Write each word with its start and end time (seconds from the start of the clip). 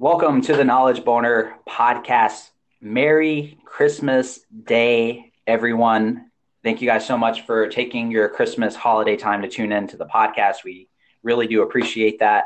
Welcome 0.00 0.42
to 0.42 0.54
the 0.54 0.62
Knowledge 0.62 1.04
Boner 1.04 1.56
podcast. 1.68 2.50
Merry 2.80 3.58
Christmas 3.64 4.38
Day, 4.64 5.32
everyone. 5.44 6.30
Thank 6.62 6.80
you 6.80 6.86
guys 6.86 7.04
so 7.04 7.18
much 7.18 7.40
for 7.40 7.66
taking 7.66 8.12
your 8.12 8.28
Christmas 8.28 8.76
holiday 8.76 9.16
time 9.16 9.42
to 9.42 9.48
tune 9.48 9.72
in 9.72 9.88
to 9.88 9.96
the 9.96 10.06
podcast. 10.06 10.62
We 10.64 10.88
really 11.24 11.48
do 11.48 11.62
appreciate 11.62 12.20
that. 12.20 12.44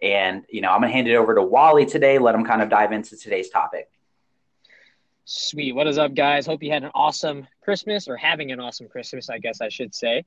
And, 0.00 0.44
you 0.48 0.60
know, 0.60 0.70
I'm 0.70 0.78
going 0.78 0.92
to 0.92 0.96
hand 0.96 1.08
it 1.08 1.16
over 1.16 1.34
to 1.34 1.42
Wally 1.42 1.86
today. 1.86 2.20
Let 2.20 2.36
him 2.36 2.44
kind 2.44 2.62
of 2.62 2.68
dive 2.68 2.92
into 2.92 3.16
today's 3.16 3.50
topic. 3.50 3.90
Sweet. 5.24 5.74
What 5.74 5.88
is 5.88 5.98
up, 5.98 6.14
guys? 6.14 6.46
Hope 6.46 6.62
you 6.62 6.70
had 6.70 6.84
an 6.84 6.92
awesome 6.94 7.48
Christmas 7.62 8.06
or 8.06 8.16
having 8.16 8.52
an 8.52 8.60
awesome 8.60 8.86
Christmas, 8.86 9.28
I 9.28 9.38
guess 9.38 9.60
I 9.60 9.70
should 9.70 9.92
say. 9.92 10.24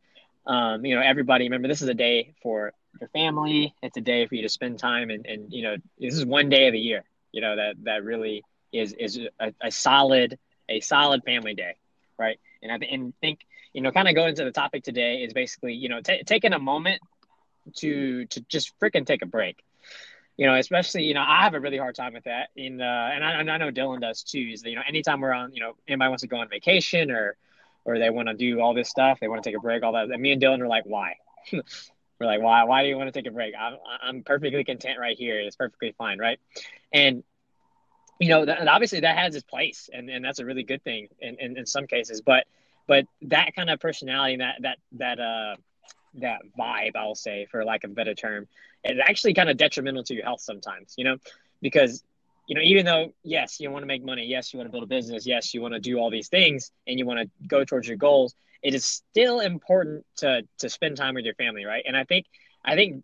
Um, 0.48 0.86
you 0.86 0.96
know, 0.96 1.02
everybody, 1.02 1.46
remember, 1.46 1.68
this 1.68 1.82
is 1.82 1.90
a 1.90 1.94
day 1.94 2.34
for 2.42 2.74
your 3.00 3.10
family. 3.10 3.74
It's 3.82 3.98
a 3.98 4.02
day 4.02 4.28
for 4.28 4.36
you 4.36 4.44
to 4.44 4.50
spend 4.50 4.80
time, 4.80 5.10
and, 5.10 5.26
and 5.26 5.52
you 5.52 5.64
know, 5.64 5.78
this 6.00 6.16
is 6.16 6.26
one 6.26 6.50
day 6.50 6.68
of 6.68 6.74
the 6.74 6.80
year. 6.80 7.04
You 7.32 7.42
know 7.42 7.56
that 7.56 7.76
that 7.84 8.04
really 8.04 8.44
is 8.72 8.94
is 8.94 9.20
a, 9.40 9.54
a 9.62 9.72
solid 9.72 10.38
a 10.70 10.80
solid 10.80 11.24
family 11.24 11.54
day, 11.54 11.76
right? 12.18 12.40
And 12.62 12.72
I 12.72 12.86
and 12.86 13.14
think 13.20 13.40
you 13.74 13.82
know, 13.82 13.92
kind 13.92 14.08
of 14.08 14.16
going 14.16 14.30
into 14.30 14.46
the 14.46 14.52
topic 14.52 14.84
today 14.84 15.18
is 15.18 15.34
basically 15.34 15.74
you 15.74 15.90
know 15.90 16.00
t- 16.02 16.24
taking 16.26 16.54
a 16.54 16.60
moment 16.60 17.02
to 17.78 18.26
to 18.26 18.42
just 18.42 18.72
freaking 18.80 19.06
take 19.06 19.22
a 19.22 19.26
break. 19.26 19.64
You 20.38 20.48
know, 20.48 20.56
especially 20.56 21.04
you 21.04 21.14
know, 21.14 21.24
I 21.28 21.44
have 21.44 21.54
a 21.56 21.60
really 21.60 21.78
hard 21.78 21.96
time 21.96 22.14
with 22.14 22.24
that. 22.24 22.50
In 22.56 22.82
uh, 22.82 23.10
and 23.14 23.24
I, 23.24 23.32
and 23.40 23.52
I 23.52 23.58
know 23.58 23.72
Dylan 23.72 24.00
does 24.00 24.24
too. 24.24 24.50
Is 24.54 24.62
that 24.62 24.70
you 24.70 24.76
know, 24.76 24.84
anytime 24.88 25.20
we're 25.20 25.34
on, 25.34 25.54
you 25.54 25.60
know, 25.60 25.74
anybody 25.88 26.10
wants 26.10 26.22
to 26.22 26.28
go 26.28 26.38
on 26.38 26.48
vacation 26.50 27.12
or 27.12 27.36
or 27.86 28.00
they 28.00 28.10
want 28.10 28.28
to 28.28 28.34
do 28.34 28.60
all 28.60 28.74
this 28.74 28.90
stuff, 28.90 29.20
they 29.20 29.28
want 29.28 29.44
to 29.44 29.50
take 29.50 29.58
a 29.58 29.62
break, 29.62 29.84
all 29.84 29.94
that. 29.94 30.10
And 30.10 30.22
me 30.22 30.32
and 30.32 30.42
Dylan 30.42 30.62
are 30.62 30.68
like, 30.68 30.86
why? 30.86 31.16
We're 31.52 32.28
like, 32.28 32.42
why? 32.42 32.64
Why 32.64 32.84
do 32.84 32.90
you 32.90 32.98
want 32.98 33.14
to 33.14 33.20
take 33.20 33.30
a 33.30 33.34
break? 33.34 33.54
I'm, 33.60 33.78
I'm 34.02 34.24
perfectly 34.24 34.64
content 34.64 35.00
right 35.00 35.18
here. 35.18 35.40
It's 35.40 35.56
perfectly 35.56 35.94
fine, 35.98 36.18
right? 36.18 36.40
And 36.92 37.24
you 38.20 38.30
know, 38.30 38.46
that, 38.46 38.68
obviously 38.68 39.02
that 39.02 39.18
has 39.18 39.36
its 39.36 39.44
place, 39.44 39.90
and, 39.92 40.10
and 40.10 40.24
that's 40.24 40.40
a 40.40 40.46
really 40.46 40.64
good 40.64 40.84
thing 40.84 41.10
in, 41.20 41.36
in, 41.40 41.58
in 41.58 41.66
some 41.66 41.88
cases. 41.88 42.22
But 42.22 42.46
but 42.88 43.06
that 43.24 43.56
kind 43.56 43.70
of 43.70 43.80
personality, 43.80 44.38
that 44.38 44.56
that 44.62 44.78
that 44.94 45.20
uh 45.20 45.56
that 46.16 46.42
vibe, 46.58 46.96
I'll 46.96 47.16
say, 47.16 47.46
for 47.52 47.66
lack 47.66 47.84
of 47.84 47.92
a 47.92 47.94
better 47.94 48.14
term, 48.14 48.48
it's 48.84 49.00
actually 49.06 49.34
kind 49.34 49.50
of 49.50 49.58
detrimental 49.58 50.04
to 50.04 50.14
your 50.14 50.24
health 50.24 50.42
sometimes. 50.42 50.94
You 50.98 51.04
know, 51.04 51.18
because 51.62 52.04
you 52.48 52.56
know, 52.56 52.62
even 52.62 52.86
though 52.86 53.14
yes, 53.24 53.60
you 53.60 53.72
want 53.72 53.84
to 53.84 53.88
make 53.88 54.04
money, 54.04 54.26
yes, 54.26 54.54
you 54.54 54.60
want 54.60 54.68
to 54.68 54.72
build 54.72 54.84
a 54.84 54.88
business, 54.88 55.26
yes, 55.26 55.54
you 55.54 55.62
want 55.62 55.74
to 55.74 55.80
do 55.80 55.98
all 55.98 56.10
these 56.10 56.30
things, 56.30 56.72
and 56.88 57.00
you 57.00 57.06
want 57.06 57.20
to 57.20 57.48
go 57.48 57.64
towards 57.64 57.88
your 57.88 57.98
goals 57.98 58.36
it 58.66 58.74
is 58.74 58.84
still 58.84 59.42
important 59.42 60.04
to 60.18 60.42
to 60.58 60.70
spend 60.70 60.98
time 60.98 61.14
with 61.14 61.24
your 61.24 61.36
family, 61.36 61.66
right? 61.66 61.84
And 61.88 61.96
I 61.96 62.04
think 62.04 62.26
I 62.66 62.74
think 62.76 63.04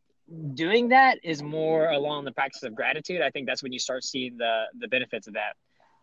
doing 0.56 0.90
that 0.90 1.20
is 1.24 1.44
more 1.44 1.92
along 1.92 2.26
the 2.26 2.32
practice 2.32 2.64
of 2.64 2.74
gratitude. 2.74 3.22
I 3.22 3.30
think 3.30 3.46
that's 3.46 3.62
when 3.62 3.72
you 3.72 3.78
start 3.78 4.04
seeing 4.04 4.38
the 4.38 4.64
the 4.80 4.88
benefits 4.88 5.28
of 5.28 5.36
that. 5.36 5.56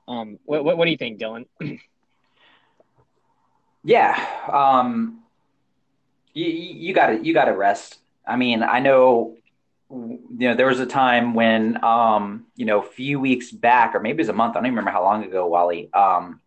Um, 0.06 0.38
what, 0.44 0.64
what, 0.64 0.78
what 0.78 0.84
do 0.84 0.92
you 0.92 0.96
think, 0.96 1.20
Dylan? 1.20 1.46
yeah, 3.84 4.26
um, 4.50 5.24
you 6.34 6.46
you 6.46 6.94
got 6.94 7.08
to 7.08 7.26
you 7.26 7.34
got 7.34 7.46
to 7.46 7.52
rest. 7.52 7.98
I 8.24 8.36
mean, 8.36 8.62
I 8.62 8.78
know 8.78 9.36
you 9.90 10.20
know 10.30 10.54
there 10.54 10.66
was 10.66 10.80
a 10.80 10.86
time 10.86 11.34
when 11.34 11.82
um 11.82 12.46
you 12.56 12.66
know 12.66 12.80
a 12.80 12.86
few 12.86 13.18
weeks 13.18 13.50
back 13.50 13.94
or 13.94 14.00
maybe 14.00 14.18
it 14.18 14.22
was 14.22 14.28
a 14.28 14.34
month 14.34 14.52
i 14.52 14.54
don't 14.58 14.66
even 14.66 14.76
remember 14.76 14.90
how 14.90 15.02
long 15.02 15.24
ago 15.24 15.46
wally 15.46 15.90
um 15.94 16.40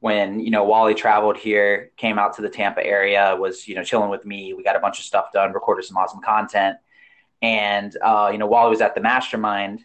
when 0.00 0.40
you 0.40 0.50
know 0.50 0.64
Wally 0.64 0.94
traveled 0.94 1.36
here, 1.36 1.90
came 1.96 2.18
out 2.18 2.36
to 2.36 2.42
the 2.42 2.48
Tampa 2.48 2.84
area, 2.84 3.36
was 3.38 3.66
you 3.66 3.74
know 3.74 3.82
chilling 3.82 4.10
with 4.10 4.24
me. 4.24 4.52
We 4.52 4.62
got 4.62 4.76
a 4.76 4.80
bunch 4.80 4.98
of 4.98 5.04
stuff 5.04 5.32
done, 5.32 5.52
recorded 5.52 5.84
some 5.84 5.96
awesome 5.96 6.20
content, 6.22 6.78
and 7.42 7.96
uh, 8.02 8.30
you 8.32 8.38
know 8.38 8.46
Wally 8.46 8.70
was 8.70 8.80
at 8.80 8.94
the 8.94 9.00
mastermind, 9.00 9.84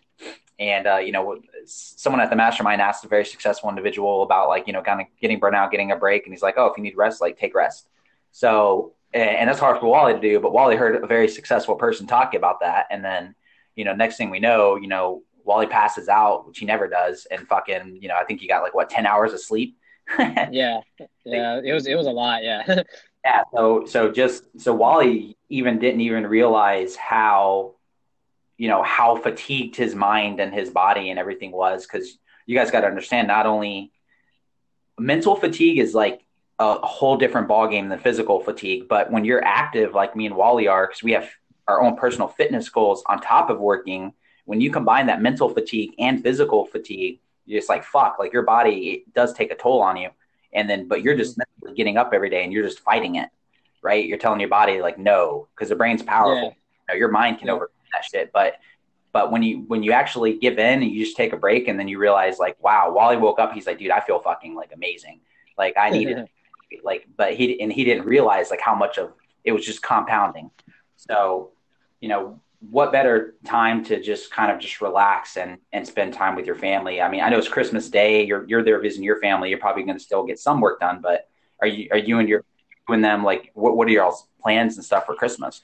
and 0.60 0.86
uh, 0.86 0.98
you 0.98 1.12
know 1.12 1.40
someone 1.66 2.22
at 2.22 2.30
the 2.30 2.36
mastermind 2.36 2.82
asked 2.82 3.04
a 3.06 3.08
very 3.08 3.26
successful 3.26 3.70
individual 3.70 4.24
about 4.24 4.50
like 4.50 4.68
you 4.68 4.74
know 4.74 4.82
kind 4.82 5.02
of 5.02 5.08
getting 5.20 5.40
burnout, 5.40 5.72
getting 5.72 5.92
a 5.92 5.96
break, 5.96 6.26
and 6.26 6.34
he's 6.34 6.44
like, 6.44 6.56
oh, 6.58 6.68
if 6.68 6.78
you 6.78 6.84
need 6.84 6.96
rest, 6.96 7.20
like 7.20 7.38
take 7.38 7.56
rest. 7.56 7.90
So 8.32 8.94
and 9.14 9.50
that's 9.50 9.60
hard 9.60 9.80
for 9.80 9.88
Wally 9.88 10.14
to 10.14 10.20
do, 10.20 10.40
but 10.40 10.54
Wally 10.54 10.76
heard 10.76 11.02
a 11.02 11.08
very 11.08 11.28
successful 11.28 11.76
person 11.76 12.08
talking 12.08 12.38
about 12.38 12.60
that, 12.62 12.88
and 12.90 13.04
then 13.04 13.36
you 13.76 13.86
know 13.86 13.94
next 13.94 14.18
thing 14.18 14.30
we 14.30 14.40
know, 14.40 14.76
you 14.76 14.88
know 14.88 15.24
Wally 15.44 15.68
passes 15.68 16.10
out, 16.10 16.48
which 16.48 16.60
he 16.60 16.66
never 16.66 16.88
does, 16.88 17.28
and 17.30 17.48
fucking 17.48 18.00
you 18.02 18.08
know 18.08 18.16
I 18.16 18.24
think 18.24 18.42
he 18.42 18.48
got 18.48 18.64
like 18.64 18.74
what 18.74 18.90
ten 18.90 19.06
hours 19.06 19.34
of 19.34 19.40
sleep 19.40 19.78
yeah, 20.20 20.82
yeah, 21.26 21.62
it 21.64 21.74
was 21.74 21.88
it 21.88 21.96
was 21.96 22.08
a 22.08 22.12
lot. 22.12 22.44
Yeah, 22.44 22.64
yeah. 23.26 23.44
So 23.54 23.86
so 23.86 24.12
just 24.12 24.44
so 24.60 24.74
Wally 24.74 25.38
even 25.50 25.80
didn't 25.80 26.02
even 26.02 26.28
realize 26.28 26.96
how, 26.96 27.76
you 28.58 28.68
know, 28.68 28.84
how 28.84 29.16
fatigued 29.16 29.76
his 29.76 29.96
mind 29.96 30.40
and 30.40 30.54
his 30.54 30.70
body 30.70 31.10
and 31.10 31.20
everything 31.20 31.52
was 31.52 31.86
because 31.86 32.18
you 32.46 32.58
guys 32.58 32.72
got 32.72 32.82
to 32.82 32.88
understand 32.88 33.28
not 33.28 33.46
only 33.46 33.92
mental 35.00 35.36
fatigue 35.36 35.80
is 35.80 35.94
like 35.94 36.23
a 36.60 36.86
whole 36.86 37.18
different 37.18 37.48
ball 37.48 37.68
game 37.68 37.90
than 37.90 38.00
physical 38.00 38.40
fatigue, 38.40 38.88
but 38.88 39.12
when 39.12 39.26
you're 39.26 39.44
active 39.44 39.94
like 39.94 40.16
me 40.16 40.26
and 40.26 40.36
Wally 40.36 40.68
are, 40.68 40.88
because 40.88 41.04
we 41.04 41.12
have 41.14 41.30
our 41.68 41.82
own 41.82 41.96
personal 41.96 42.28
fitness 42.28 42.70
goals 42.70 43.04
on 43.08 43.22
top 43.22 43.50
of 43.50 43.60
working. 43.60 44.14
When 44.46 44.60
you 44.60 44.72
combine 44.72 45.08
that 45.08 45.22
mental 45.22 45.48
fatigue 45.50 45.94
and 45.98 46.22
physical 46.22 46.66
fatigue, 46.66 47.20
you're 47.46 47.60
just 47.60 47.70
like 47.70 47.84
fuck 47.84 48.18
like 48.20 48.34
your 48.34 48.44
body 48.44 49.06
does 49.14 49.34
take 49.34 49.52
a 49.52 49.56
toll 49.56 49.82
on 49.82 49.98
you 49.98 50.10
and 50.54 50.70
then 50.70 50.88
but 50.88 51.02
you're 51.02 51.16
just 51.16 51.40
getting 51.76 51.98
up 51.98 52.12
every 52.14 52.30
day 52.30 52.44
and 52.44 52.54
you're 52.54 52.64
just 52.64 52.80
fighting 52.80 53.16
it 53.16 53.30
right 53.82 54.06
you're 54.06 54.18
telling 54.18 54.40
your 54.40 54.50
body 54.50 54.82
like 54.82 54.98
no 54.98 55.48
because 55.54 55.70
the 55.70 55.76
brain's 55.76 56.02
powerful 56.02 56.36
yeah. 56.36 56.50
you 56.50 56.94
know, 56.94 56.96
your 56.96 57.12
mind 57.12 57.38
can 57.38 57.48
yeah. 57.48 57.54
overcome 57.54 57.76
that 57.92 58.06
shit 58.06 58.32
but 58.34 58.60
but 59.12 59.32
when 59.32 59.44
you 59.44 59.64
when 59.68 59.84
you 59.84 59.92
actually 59.92 60.38
give 60.38 60.58
in 60.58 60.82
and 60.82 60.92
you 60.92 61.04
just 61.04 61.18
take 61.18 61.34
a 61.34 61.38
break 61.38 61.68
and 61.68 61.80
then 61.80 61.88
you 61.88 61.98
realize 61.98 62.40
like 62.40 62.62
wow 62.64 62.92
wally 62.92 63.18
woke 63.18 63.40
up 63.40 63.52
he's 63.54 63.68
like 63.68 63.78
dude 63.78 63.92
i 63.92 64.00
feel 64.00 64.20
fucking 64.20 64.56
like 64.56 64.72
amazing 64.74 65.20
like 65.58 65.76
i 65.78 65.90
needed 65.90 66.28
like 66.84 67.08
but 67.18 67.34
he 67.34 67.62
and 67.62 67.72
he 67.72 67.84
didn't 67.84 68.06
realize 68.06 68.50
like 68.50 68.62
how 68.62 68.76
much 68.76 68.98
of 68.98 69.14
it 69.44 69.52
was 69.52 69.66
just 69.66 69.82
compounding 69.82 70.50
so 70.96 71.52
you 72.00 72.10
know 72.10 72.40
what 72.70 72.92
better 72.92 73.36
time 73.44 73.84
to 73.84 74.02
just 74.02 74.32
kind 74.32 74.52
of 74.52 74.60
just 74.60 74.82
relax 74.82 75.38
and 75.38 75.58
and 75.74 75.86
spend 75.86 76.14
time 76.14 76.36
with 76.36 76.46
your 76.46 76.56
family? 76.56 77.02
I 77.02 77.10
mean, 77.10 77.22
I 77.22 77.30
know 77.30 77.38
it's 77.38 77.50
Christmas 77.50 77.90
Day. 77.90 78.26
You're 78.26 78.46
you're 78.48 78.64
there 78.64 78.80
visiting 78.80 79.04
your 79.04 79.20
family. 79.20 79.50
You're 79.50 79.60
probably 79.60 79.84
going 79.84 79.98
to 79.98 80.04
still 80.04 80.24
get 80.24 80.40
some 80.40 80.62
work 80.62 80.80
done, 80.80 81.00
but 81.02 81.28
are 81.62 81.68
you 81.68 81.90
are 81.92 81.98
you 81.98 82.20
and 82.20 82.30
your 82.30 82.46
doing 82.88 83.02
them 83.02 83.24
like 83.24 83.52
what 83.54 83.76
what 83.76 83.88
are 83.88 83.92
y'all's 83.92 84.28
plans 84.42 84.76
and 84.76 84.86
stuff 84.86 85.06
for 85.06 85.16
Christmas? 85.16 85.62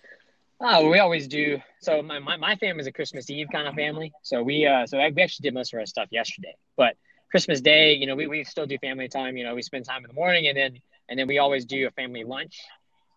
Oh, 0.61 0.89
we 0.89 0.99
always 0.99 1.29
do. 1.29 1.61
So 1.79 2.01
my, 2.01 2.19
my, 2.19 2.35
my 2.35 2.55
family 2.57 2.81
is 2.81 2.87
a 2.87 2.91
Christmas 2.91 3.29
Eve 3.29 3.47
kind 3.49 3.65
of 3.65 3.75
family. 3.75 4.11
So 4.23 4.43
we 4.43 4.65
uh 4.65 4.85
so 4.85 4.97
we 4.97 5.03
actually 5.03 5.43
did 5.43 5.53
most 5.53 5.73
of 5.73 5.79
our 5.79 5.85
stuff 5.85 6.09
yesterday. 6.11 6.55
But 6.75 6.97
Christmas 7.31 7.61
Day, 7.61 7.93
you 7.93 8.07
know, 8.07 8.15
we, 8.15 8.27
we 8.27 8.43
still 8.43 8.65
do 8.65 8.77
family 8.79 9.07
time. 9.07 9.37
You 9.37 9.45
know, 9.45 9.55
we 9.55 9.61
spend 9.61 9.85
time 9.85 10.03
in 10.03 10.09
the 10.09 10.15
morning 10.15 10.47
and 10.47 10.57
then 10.57 10.79
and 11.09 11.19
then 11.19 11.27
we 11.27 11.39
always 11.39 11.65
do 11.65 11.87
a 11.87 11.91
family 11.91 12.23
lunch. 12.23 12.61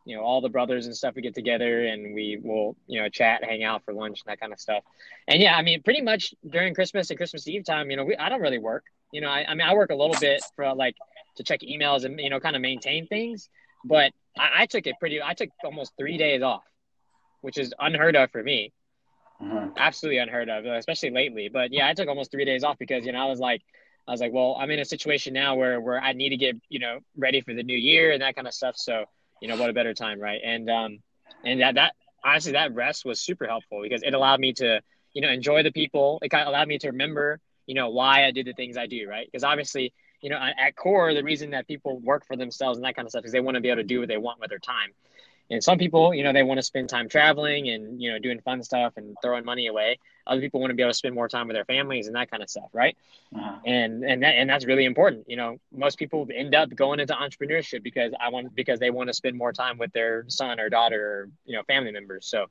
You 0.04 0.16
know 0.16 0.22
all 0.22 0.40
the 0.40 0.48
brothers 0.48 0.86
and 0.86 0.96
stuff 0.96 1.14
we 1.14 1.22
get 1.22 1.34
together 1.34 1.84
and 1.84 2.12
we 2.12 2.40
will 2.42 2.76
you 2.88 3.00
know 3.00 3.08
chat 3.08 3.44
hang 3.44 3.62
out 3.62 3.84
for 3.84 3.94
lunch 3.94 4.22
and 4.24 4.32
that 4.32 4.40
kind 4.40 4.52
of 4.52 4.58
stuff. 4.58 4.82
And 5.28 5.40
yeah 5.40 5.54
i 5.54 5.62
mean 5.62 5.80
pretty 5.80 6.02
much 6.02 6.34
during 6.48 6.74
christmas 6.74 7.08
and 7.10 7.16
christmas 7.16 7.46
eve 7.46 7.64
time 7.64 7.88
you 7.88 7.96
know 7.96 8.04
we, 8.04 8.16
i 8.16 8.28
don't 8.28 8.40
really 8.40 8.58
work. 8.58 8.84
You 9.12 9.20
know 9.20 9.28
I, 9.28 9.44
I 9.48 9.54
mean 9.54 9.66
i 9.66 9.74
work 9.74 9.90
a 9.90 9.94
little 9.94 10.16
bit 10.20 10.42
for 10.56 10.74
like 10.74 10.96
to 11.36 11.44
check 11.44 11.60
emails 11.60 12.04
and 12.04 12.18
you 12.18 12.30
know 12.30 12.40
kind 12.40 12.56
of 12.56 12.62
maintain 12.62 13.06
things 13.06 13.48
but 13.84 14.12
I, 14.36 14.62
I, 14.62 14.66
took 14.66 14.86
it 14.86 14.96
pretty 14.98 15.22
i 15.22 15.34
took 15.34 15.50
almost 15.64 15.92
three 15.96 16.16
days 16.16 16.42
off 16.42 16.64
which 17.40 17.58
is 17.58 17.72
unheard 17.78 18.16
of 18.16 18.30
for 18.30 18.42
me. 18.42 18.72
Mm-hmm. 19.40 19.70
absolutely 19.76 20.18
unheard 20.18 20.48
of 20.48 20.64
especially 20.66 21.10
lately. 21.10 21.48
But 21.52 21.72
yeah 21.72 21.88
i 21.88 21.94
took 21.94 22.08
almost 22.08 22.32
three 22.32 22.44
days 22.44 22.64
off 22.64 22.78
because 22.78 23.06
you 23.06 23.12
know 23.12 23.20
i 23.20 23.26
was 23.26 23.38
like 23.38 23.62
I 24.06 24.10
was 24.10 24.20
like, 24.20 24.32
well, 24.32 24.56
I'm 24.58 24.70
in 24.70 24.80
a 24.80 24.84
situation 24.84 25.32
now 25.32 25.54
where 25.54 25.80
where 25.80 26.00
I 26.00 26.12
need 26.12 26.30
to 26.30 26.36
get 26.36 26.56
you 26.68 26.78
know 26.78 26.98
ready 27.16 27.40
for 27.40 27.54
the 27.54 27.62
new 27.62 27.76
year 27.76 28.12
and 28.12 28.22
that 28.22 28.34
kind 28.34 28.46
of 28.46 28.54
stuff. 28.54 28.76
So 28.76 29.04
you 29.40 29.48
know 29.48 29.56
what 29.56 29.70
a 29.70 29.72
better 29.72 29.94
time 29.94 30.20
right? 30.20 30.40
And 30.44 30.68
um 30.70 30.98
and 31.44 31.60
that 31.60 31.74
that 31.76 31.94
honestly 32.24 32.52
that 32.52 32.74
rest 32.74 33.04
was 33.04 33.20
super 33.20 33.46
helpful 33.46 33.80
because 33.82 34.02
it 34.02 34.14
allowed 34.14 34.40
me 34.40 34.52
to 34.54 34.80
you 35.12 35.22
know 35.22 35.28
enjoy 35.28 35.62
the 35.62 35.72
people. 35.72 36.18
It 36.22 36.28
kind 36.30 36.42
of 36.42 36.48
allowed 36.48 36.68
me 36.68 36.78
to 36.78 36.88
remember 36.88 37.40
you 37.66 37.74
know 37.74 37.90
why 37.90 38.24
i 38.24 38.32
did 38.32 38.46
the 38.46 38.52
things 38.52 38.76
i 38.76 38.86
do 38.86 39.08
right? 39.08 39.26
Because 39.26 39.44
obviously 39.44 39.92
you 40.20 40.30
know 40.30 40.38
at 40.38 40.76
core 40.76 41.14
the 41.14 41.22
reason 41.22 41.50
that 41.50 41.66
people 41.66 41.98
work 42.00 42.26
for 42.26 42.36
themselves 42.36 42.78
and 42.78 42.84
that 42.84 42.96
kind 42.96 43.06
of 43.06 43.10
stuff 43.10 43.24
is 43.24 43.32
they 43.32 43.40
want 43.40 43.54
to 43.56 43.60
be 43.60 43.68
able 43.68 43.82
to 43.82 43.86
do 43.86 44.00
what 44.00 44.08
they 44.08 44.16
want 44.16 44.40
with 44.40 44.50
their 44.50 44.58
time 44.58 44.90
and 45.52 45.62
some 45.62 45.76
people, 45.76 46.14
you 46.14 46.24
know, 46.24 46.32
they 46.32 46.42
want 46.42 46.56
to 46.56 46.62
spend 46.62 46.88
time 46.88 47.10
traveling 47.10 47.68
and, 47.68 48.00
you 48.00 48.10
know, 48.10 48.18
doing 48.18 48.40
fun 48.40 48.62
stuff 48.62 48.94
and 48.96 49.14
throwing 49.22 49.44
money 49.44 49.66
away. 49.66 49.98
Other 50.26 50.40
people 50.40 50.60
want 50.60 50.70
to 50.70 50.74
be 50.74 50.82
able 50.82 50.92
to 50.92 50.96
spend 50.96 51.14
more 51.14 51.28
time 51.28 51.46
with 51.46 51.54
their 51.54 51.66
families 51.66 52.06
and 52.06 52.16
that 52.16 52.30
kind 52.30 52.42
of 52.42 52.48
stuff, 52.48 52.70
right? 52.72 52.96
Uh-huh. 53.36 53.58
And 53.66 54.02
and 54.02 54.22
that 54.22 54.34
and 54.36 54.48
that's 54.48 54.64
really 54.64 54.86
important. 54.86 55.28
You 55.28 55.36
know, 55.36 55.58
most 55.70 55.98
people 55.98 56.26
end 56.34 56.54
up 56.54 56.74
going 56.74 57.00
into 57.00 57.12
entrepreneurship 57.12 57.82
because 57.82 58.14
I 58.18 58.30
want 58.30 58.54
because 58.54 58.80
they 58.80 58.88
want 58.88 59.08
to 59.08 59.14
spend 59.14 59.36
more 59.36 59.52
time 59.52 59.76
with 59.76 59.92
their 59.92 60.24
son 60.28 60.58
or 60.58 60.70
daughter 60.70 61.06
or, 61.06 61.28
you 61.44 61.54
know, 61.54 61.62
family 61.64 61.92
members. 61.92 62.26
So, 62.26 62.46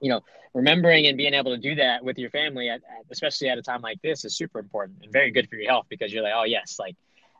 you 0.00 0.10
know, 0.10 0.20
remembering 0.52 1.06
and 1.06 1.18
being 1.18 1.34
able 1.34 1.50
to 1.50 1.60
do 1.60 1.74
that 1.74 2.04
with 2.04 2.16
your 2.16 2.30
family, 2.30 2.68
at, 2.68 2.80
especially 3.10 3.48
at 3.48 3.58
a 3.58 3.62
time 3.62 3.82
like 3.82 4.00
this, 4.02 4.24
is 4.24 4.36
super 4.36 4.60
important 4.60 4.98
and 5.02 5.12
very 5.12 5.32
good 5.32 5.50
for 5.50 5.56
your 5.56 5.68
health 5.68 5.86
because 5.88 6.12
you're 6.12 6.22
like, 6.22 6.34
oh 6.36 6.44
yes, 6.44 6.76
like 6.78 6.94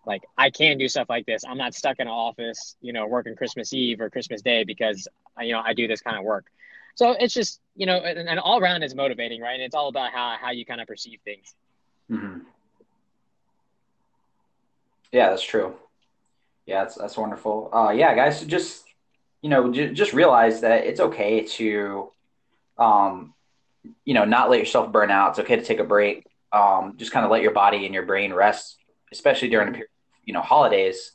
like 0.06 0.22
I 0.36 0.50
can 0.50 0.78
do 0.78 0.88
stuff 0.88 1.08
like 1.08 1.26
this. 1.26 1.44
I'm 1.48 1.58
not 1.58 1.74
stuck 1.74 1.98
in 1.98 2.06
an 2.06 2.12
office, 2.12 2.76
you 2.80 2.92
know, 2.92 3.06
working 3.06 3.34
Christmas 3.36 3.72
Eve 3.72 4.00
or 4.00 4.10
Christmas 4.10 4.42
Day 4.42 4.64
because 4.64 5.08
you 5.40 5.52
know 5.52 5.62
I 5.64 5.72
do 5.72 5.86
this 5.88 6.00
kind 6.00 6.16
of 6.16 6.24
work. 6.24 6.46
so 6.94 7.12
it's 7.12 7.34
just 7.34 7.60
you 7.74 7.86
know, 7.86 7.98
and, 7.98 8.28
and 8.28 8.38
all 8.38 8.60
around 8.60 8.82
is 8.82 8.94
motivating, 8.94 9.40
right? 9.40 9.54
And 9.54 9.62
it's 9.62 9.74
all 9.74 9.88
about 9.88 10.12
how 10.12 10.36
how 10.40 10.50
you 10.50 10.64
kind 10.64 10.80
of 10.80 10.86
perceive 10.86 11.20
things. 11.24 11.54
Mm-hmm. 12.10 12.40
Yeah, 15.12 15.30
that's 15.30 15.42
true. 15.42 15.74
Yeah, 16.66 16.84
that's 16.84 16.96
that's 16.96 17.16
wonderful. 17.16 17.70
Uh, 17.72 17.90
yeah, 17.90 18.14
guys, 18.14 18.44
just 18.44 18.84
you 19.42 19.50
know, 19.50 19.70
j- 19.70 19.92
just 19.92 20.12
realize 20.12 20.62
that 20.62 20.86
it's 20.86 21.00
okay 21.00 21.42
to, 21.44 22.10
um, 22.78 23.34
you 24.04 24.14
know, 24.14 24.24
not 24.24 24.48
let 24.48 24.58
yourself 24.58 24.90
burn 24.90 25.10
out. 25.10 25.30
It's 25.30 25.38
okay 25.40 25.56
to 25.56 25.62
take 25.62 25.80
a 25.80 25.84
break. 25.84 26.26
Um, 26.50 26.94
just 26.96 27.12
kind 27.12 27.24
of 27.24 27.30
let 27.30 27.42
your 27.42 27.50
body 27.50 27.84
and 27.84 27.92
your 27.92 28.06
brain 28.06 28.32
rest, 28.32 28.78
especially 29.12 29.50
during 29.50 29.72
the 29.72 29.84
you 30.26 30.32
know 30.32 30.42
holidays. 30.42 31.12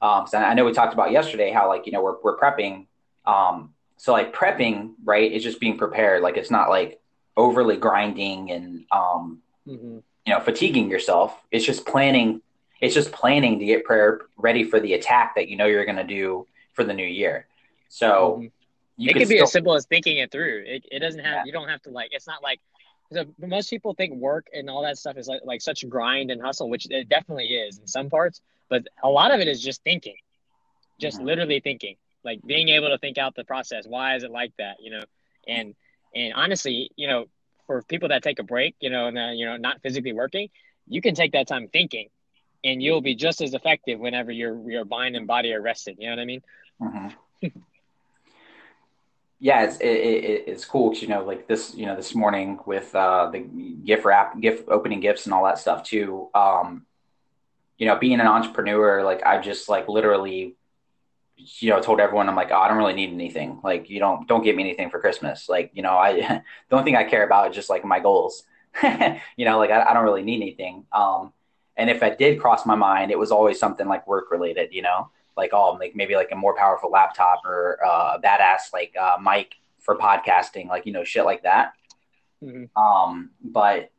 Um, 0.00 0.26
so 0.26 0.38
I 0.38 0.54
know 0.54 0.64
we 0.64 0.72
talked 0.72 0.94
about 0.94 1.12
yesterday 1.12 1.50
how 1.50 1.68
like 1.68 1.86
you 1.86 1.92
know 1.92 2.02
we're 2.02 2.20
we're 2.22 2.38
prepping. 2.38 2.86
Um, 3.24 3.74
so 3.96 4.12
like 4.12 4.34
prepping, 4.34 4.94
right, 5.04 5.30
is 5.30 5.44
just 5.44 5.60
being 5.60 5.78
prepared. 5.78 6.22
Like 6.22 6.36
it's 6.36 6.50
not 6.50 6.68
like 6.68 7.00
overly 7.36 7.76
grinding 7.76 8.50
and 8.50 8.84
um, 8.90 9.40
mm-hmm. 9.66 9.98
you 10.26 10.32
know 10.32 10.40
fatiguing 10.40 10.90
yourself. 10.90 11.40
It's 11.50 11.64
just 11.64 11.86
planning. 11.86 12.42
It's 12.80 12.94
just 12.94 13.12
planning 13.12 13.60
to 13.60 13.64
get 13.64 13.84
prayer 13.84 14.22
ready 14.36 14.64
for 14.64 14.80
the 14.80 14.94
attack 14.94 15.36
that 15.36 15.48
you 15.48 15.56
know 15.56 15.66
you're 15.66 15.84
going 15.84 15.96
to 15.96 16.04
do 16.04 16.48
for 16.72 16.82
the 16.82 16.92
new 16.92 17.06
year. 17.06 17.46
So 17.88 18.40
mm-hmm. 18.40 19.08
it 19.08 19.12
can 19.12 19.20
be 19.20 19.36
still... 19.36 19.44
as 19.44 19.52
simple 19.52 19.74
as 19.74 19.86
thinking 19.86 20.16
it 20.18 20.32
through. 20.32 20.64
It, 20.66 20.84
it 20.90 20.98
doesn't 20.98 21.20
have. 21.20 21.34
Yeah. 21.34 21.44
You 21.44 21.52
don't 21.52 21.68
have 21.68 21.82
to 21.82 21.90
like. 21.90 22.10
It's 22.12 22.26
not 22.26 22.42
like. 22.42 22.60
So 23.12 23.24
most 23.38 23.70
people 23.70 23.94
think 23.94 24.14
work 24.14 24.46
and 24.52 24.68
all 24.70 24.82
that 24.82 24.98
stuff 24.98 25.16
is 25.16 25.28
like, 25.28 25.40
like 25.44 25.60
such 25.60 25.88
grind 25.88 26.30
and 26.30 26.40
hustle, 26.40 26.68
which 26.68 26.86
it 26.90 27.08
definitely 27.08 27.46
is 27.46 27.78
in 27.78 27.86
some 27.86 28.10
parts. 28.10 28.40
But 28.68 28.86
a 29.02 29.08
lot 29.08 29.32
of 29.32 29.40
it 29.40 29.48
is 29.48 29.62
just 29.62 29.82
thinking, 29.84 30.16
just 30.98 31.18
mm-hmm. 31.18 31.26
literally 31.26 31.60
thinking, 31.60 31.96
like 32.24 32.40
being 32.44 32.68
able 32.70 32.88
to 32.88 32.98
think 32.98 33.18
out 33.18 33.34
the 33.34 33.44
process. 33.44 33.86
Why 33.86 34.16
is 34.16 34.22
it 34.22 34.30
like 34.30 34.52
that? 34.58 34.76
You 34.80 34.92
know, 34.92 35.02
and 35.46 35.74
and 36.14 36.32
honestly, 36.34 36.90
you 36.96 37.06
know, 37.06 37.26
for 37.66 37.82
people 37.82 38.08
that 38.08 38.22
take 38.22 38.38
a 38.38 38.42
break, 38.42 38.74
you 38.80 38.90
know, 38.90 39.06
and 39.06 39.16
then, 39.16 39.36
you 39.36 39.46
know, 39.46 39.56
not 39.56 39.80
physically 39.82 40.12
working, 40.12 40.48
you 40.88 41.00
can 41.00 41.14
take 41.14 41.32
that 41.32 41.48
time 41.48 41.68
thinking, 41.68 42.08
and 42.64 42.82
you'll 42.82 43.00
be 43.00 43.14
just 43.14 43.40
as 43.40 43.54
effective 43.54 43.98
whenever 43.98 44.30
your 44.30 44.70
your 44.70 44.84
mind 44.84 45.16
and 45.16 45.26
body 45.26 45.52
are 45.52 45.60
rested. 45.60 45.96
You 45.98 46.06
know 46.06 46.16
what 46.16 46.22
I 46.22 46.24
mean? 46.24 46.42
Mm-hmm. 46.80 47.48
yeah, 49.42 49.64
it's 49.64 49.76
it, 49.78 49.88
it, 49.88 50.44
it's 50.46 50.64
cool 50.64 50.90
because 50.90 51.02
you 51.02 51.08
know, 51.08 51.24
like 51.24 51.48
this, 51.48 51.74
you 51.74 51.84
know, 51.84 51.96
this 51.96 52.14
morning 52.14 52.60
with 52.64 52.94
uh, 52.94 53.28
the 53.28 53.40
gift 53.40 54.04
wrap, 54.04 54.40
gift 54.40 54.68
opening 54.68 55.00
gifts, 55.00 55.24
and 55.26 55.34
all 55.34 55.44
that 55.46 55.58
stuff 55.58 55.82
too. 55.82 56.28
Um, 56.32 56.86
you 57.76 57.86
know, 57.86 57.98
being 57.98 58.20
an 58.20 58.28
entrepreneur, 58.28 59.02
like 59.02 59.26
I 59.26 59.40
just 59.40 59.68
like 59.68 59.88
literally, 59.88 60.54
you 61.36 61.70
know, 61.70 61.80
told 61.82 61.98
everyone 61.98 62.28
I'm 62.28 62.36
like, 62.36 62.52
oh, 62.52 62.56
I 62.56 62.68
don't 62.68 62.78
really 62.78 62.92
need 62.92 63.10
anything. 63.10 63.58
Like, 63.64 63.90
you 63.90 63.98
don't 63.98 64.28
don't 64.28 64.44
give 64.44 64.54
me 64.54 64.62
anything 64.62 64.90
for 64.90 65.00
Christmas. 65.00 65.48
Like, 65.48 65.72
you 65.74 65.82
know, 65.82 65.96
I 65.96 66.12
the 66.68 66.76
only 66.76 66.84
thing 66.84 66.96
I 66.96 67.02
care 67.02 67.26
about 67.26 67.50
is 67.50 67.56
just 67.56 67.68
like 67.68 67.84
my 67.84 67.98
goals. 67.98 68.44
you 69.36 69.44
know, 69.44 69.58
like 69.58 69.70
I, 69.70 69.82
I 69.82 69.92
don't 69.92 70.04
really 70.04 70.22
need 70.22 70.40
anything. 70.40 70.86
Um, 70.92 71.32
and 71.76 71.90
if 71.90 72.04
I 72.04 72.10
did 72.10 72.40
cross 72.40 72.64
my 72.64 72.76
mind, 72.76 73.10
it 73.10 73.18
was 73.18 73.32
always 73.32 73.58
something 73.58 73.88
like 73.88 74.06
work 74.06 74.30
related. 74.30 74.72
You 74.72 74.82
know, 74.82 75.10
like 75.36 75.50
oh, 75.52 75.72
like 75.72 75.94
maybe 75.94 76.14
like 76.14 76.30
a 76.32 76.36
more 76.36 76.54
powerful 76.54 76.90
laptop 76.90 77.44
or 77.44 77.78
uh, 77.84 78.16
a 78.16 78.20
badass 78.20 78.72
like 78.72 78.94
uh, 79.00 79.16
mic 79.22 79.54
for 79.80 79.96
podcasting, 79.96 80.68
like 80.68 80.86
you 80.86 80.92
know, 80.92 81.04
shit 81.04 81.24
like 81.24 81.42
that. 81.42 81.72
Mm-hmm. 82.42 82.76
Um, 82.80 83.30
but 83.42 83.90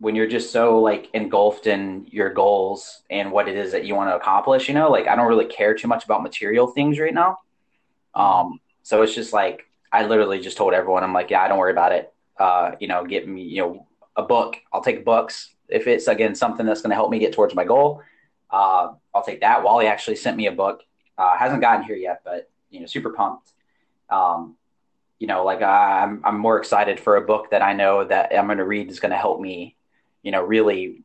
when 0.00 0.14
you're 0.14 0.28
just 0.28 0.52
so 0.52 0.80
like 0.80 1.08
engulfed 1.12 1.66
in 1.66 2.06
your 2.10 2.32
goals 2.32 3.02
and 3.10 3.32
what 3.32 3.48
it 3.48 3.56
is 3.56 3.72
that 3.72 3.84
you 3.84 3.94
want 3.94 4.10
to 4.10 4.16
accomplish, 4.16 4.68
you 4.68 4.74
know, 4.74 4.90
like 4.90 5.08
I 5.08 5.16
don't 5.16 5.26
really 5.26 5.46
care 5.46 5.74
too 5.74 5.88
much 5.88 6.04
about 6.04 6.22
material 6.22 6.68
things 6.68 6.98
right 6.98 7.14
now. 7.14 7.38
Um, 8.14 8.60
so 8.82 9.02
it's 9.02 9.14
just 9.14 9.32
like 9.32 9.66
I 9.92 10.06
literally 10.06 10.40
just 10.40 10.56
told 10.56 10.74
everyone, 10.74 11.02
I'm 11.02 11.12
like, 11.12 11.30
yeah, 11.30 11.42
I 11.42 11.48
don't 11.48 11.58
worry 11.58 11.72
about 11.72 11.92
it. 11.92 12.12
Uh, 12.38 12.72
you 12.78 12.86
know, 12.86 13.04
get 13.04 13.26
me, 13.26 13.42
you 13.42 13.62
know, 13.62 13.86
a 14.16 14.22
book. 14.22 14.56
I'll 14.72 14.82
take 14.82 15.04
books 15.04 15.54
if 15.68 15.86
it's 15.86 16.08
again 16.08 16.34
something 16.34 16.64
that's 16.64 16.82
going 16.82 16.90
to 16.90 16.96
help 16.96 17.10
me 17.10 17.18
get 17.18 17.32
towards 17.32 17.54
my 17.54 17.64
goal. 17.64 18.02
Uh, 18.50 18.92
I'll 19.14 19.24
take 19.24 19.40
that. 19.40 19.62
Wally 19.62 19.86
actually 19.86 20.16
sent 20.16 20.36
me 20.36 20.46
a 20.46 20.52
book. 20.52 20.82
Uh, 21.16 21.36
hasn't 21.36 21.60
gotten 21.60 21.84
here 21.84 21.96
yet, 21.96 22.22
but 22.24 22.50
you 22.70 22.80
know, 22.80 22.86
super 22.86 23.10
pumped. 23.10 23.52
Um, 24.08 24.56
you 25.18 25.26
know, 25.26 25.44
like 25.44 25.62
I'm, 25.62 26.20
I'm 26.24 26.38
more 26.38 26.58
excited 26.58 27.00
for 27.00 27.16
a 27.16 27.20
book 27.20 27.50
that 27.50 27.60
I 27.60 27.72
know 27.72 28.04
that 28.04 28.32
I'm 28.32 28.46
going 28.46 28.58
to 28.58 28.64
read 28.64 28.90
is 28.90 29.00
going 29.00 29.10
to 29.10 29.16
help 29.16 29.40
me 29.40 29.76
you 30.22 30.32
know, 30.32 30.42
really, 30.42 31.02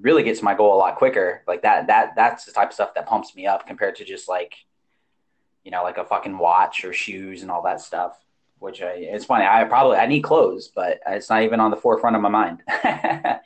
really 0.00 0.22
gets 0.22 0.42
my 0.42 0.54
goal 0.54 0.74
a 0.74 0.78
lot 0.78 0.96
quicker. 0.96 1.42
Like 1.46 1.62
that, 1.62 1.88
that, 1.88 2.14
that's 2.16 2.44
the 2.44 2.52
type 2.52 2.68
of 2.68 2.74
stuff 2.74 2.94
that 2.94 3.06
pumps 3.06 3.34
me 3.34 3.46
up 3.46 3.66
compared 3.66 3.96
to 3.96 4.04
just 4.04 4.28
like, 4.28 4.54
you 5.64 5.70
know, 5.70 5.82
like 5.82 5.98
a 5.98 6.04
fucking 6.04 6.38
watch 6.38 6.84
or 6.84 6.92
shoes 6.92 7.42
and 7.42 7.50
all 7.50 7.62
that 7.64 7.80
stuff. 7.80 8.16
Which 8.58 8.80
I, 8.80 8.92
it's 8.92 9.26
funny. 9.26 9.44
I 9.44 9.64
probably 9.64 9.98
I 9.98 10.06
need 10.06 10.22
clothes, 10.22 10.68
but 10.74 11.00
it's 11.06 11.28
not 11.28 11.42
even 11.42 11.60
on 11.60 11.70
the 11.70 11.76
forefront 11.76 12.16
of 12.16 12.22
my 12.22 12.30
mind. 12.30 12.62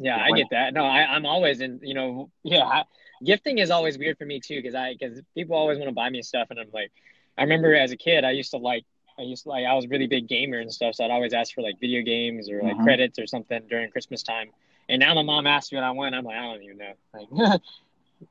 yeah, 0.00 0.16
I 0.16 0.30
get 0.32 0.46
that. 0.50 0.72
No, 0.72 0.84
I, 0.84 1.02
I'm 1.02 1.26
always 1.26 1.60
in. 1.60 1.78
You 1.82 1.94
know, 1.94 2.30
yeah, 2.42 2.64
I, 2.64 2.84
gifting 3.22 3.58
is 3.58 3.70
always 3.70 3.98
weird 3.98 4.16
for 4.16 4.24
me 4.24 4.40
too 4.40 4.56
because 4.56 4.74
I 4.74 4.94
because 4.98 5.20
people 5.34 5.56
always 5.56 5.78
want 5.78 5.88
to 5.88 5.94
buy 5.94 6.08
me 6.08 6.22
stuff, 6.22 6.48
and 6.50 6.58
I'm 6.58 6.70
like, 6.72 6.90
I 7.36 7.42
remember 7.42 7.74
as 7.74 7.92
a 7.92 7.96
kid, 7.96 8.24
I 8.24 8.30
used 8.30 8.50
to 8.52 8.56
like 8.56 8.84
I 9.18 9.22
used 9.22 9.42
to, 9.42 9.50
like 9.50 9.66
I 9.66 9.74
was 9.74 9.84
a 9.84 9.88
really 9.88 10.06
big 10.06 10.26
gamer 10.26 10.58
and 10.58 10.72
stuff, 10.72 10.94
so 10.94 11.04
I'd 11.04 11.10
always 11.10 11.34
ask 11.34 11.54
for 11.54 11.60
like 11.60 11.78
video 11.78 12.02
games 12.02 12.50
or 12.50 12.62
like 12.62 12.72
mm-hmm. 12.72 12.84
credits 12.84 13.18
or 13.18 13.26
something 13.26 13.60
during 13.68 13.90
Christmas 13.90 14.22
time. 14.22 14.50
And 14.88 15.00
now 15.00 15.14
my 15.14 15.22
mom 15.22 15.46
asks 15.46 15.70
me 15.70 15.76
what 15.76 15.84
I 15.84 15.90
want. 15.90 16.14
I'm 16.14 16.24
like, 16.24 16.36
I 16.36 16.42
don't 16.42 16.62
even 16.62 16.78
know. 16.78 16.92
Like, 17.14 17.60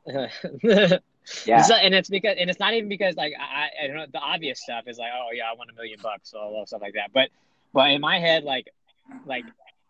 yeah. 1.45 1.68
and 1.81 1.94
it's 1.94 2.10
because, 2.10 2.36
and 2.38 2.50
it's 2.50 2.60
not 2.60 2.74
even 2.74 2.89
because 2.89 3.16
like 3.16 3.33
I, 3.39 3.69
I 3.83 3.88
don't 3.88 3.95
know 3.95 4.06
the 4.12 4.19
obvious 4.19 4.62
stuff 4.62 4.86
is 4.88 4.98
like, 4.98 5.12
oh 5.16 5.30
yeah, 5.33 5.44
I 5.51 5.56
want 5.56 5.69
a 5.69 5.74
million 5.74 6.00
bucks, 6.01 6.31
so 6.31 6.39
I 6.39 6.45
love 6.45 6.68
stuff 6.68 6.81
like 6.81 6.95
that. 6.95 7.12
But, 7.13 7.30
but 7.74 7.92
in 7.92 8.01
my 8.01 8.19
head, 8.19 8.44
like, 8.44 8.68
like, 9.25 9.45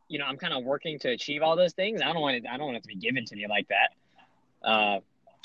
you 0.10 0.20
know, 0.20 0.26
I'm 0.26 0.38
kind 0.38 0.54
of 0.54 0.64
working 0.64 1.00
to 1.00 1.10
achieve 1.10 1.42
all 1.42 1.56
those 1.56 1.74
things. 1.74 2.02
I 2.02 2.12
don't 2.12 2.22
want 2.22 2.36
it. 2.36 2.46
I 2.52 2.58
don't 2.58 2.66
want 2.66 2.78
it 2.78 2.82
to 2.84 2.88
be 2.88 2.96
given 2.96 3.24
to 3.26 3.36
me 3.36 3.48
like 3.48 3.68
that. 3.70 4.68
Uh, 4.68 5.00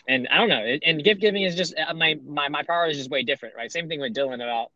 and 0.09 0.27
I 0.29 0.39
don't 0.39 0.49
know. 0.49 0.77
And 0.85 1.03
gift 1.05 1.21
giving 1.21 1.43
is 1.43 1.55
just 1.55 1.75
uh, 1.79 1.95
my 1.95 2.19
my 2.27 2.49
my 2.49 2.63
priority 2.63 2.93
is 2.93 2.99
just 2.99 3.11
way 3.11 3.23
different, 3.23 3.55
right? 3.55 3.71
Same 3.71 3.89
thing 3.89 4.01
with 4.01 4.15
Dylan 4.15 4.37
about 4.37 4.71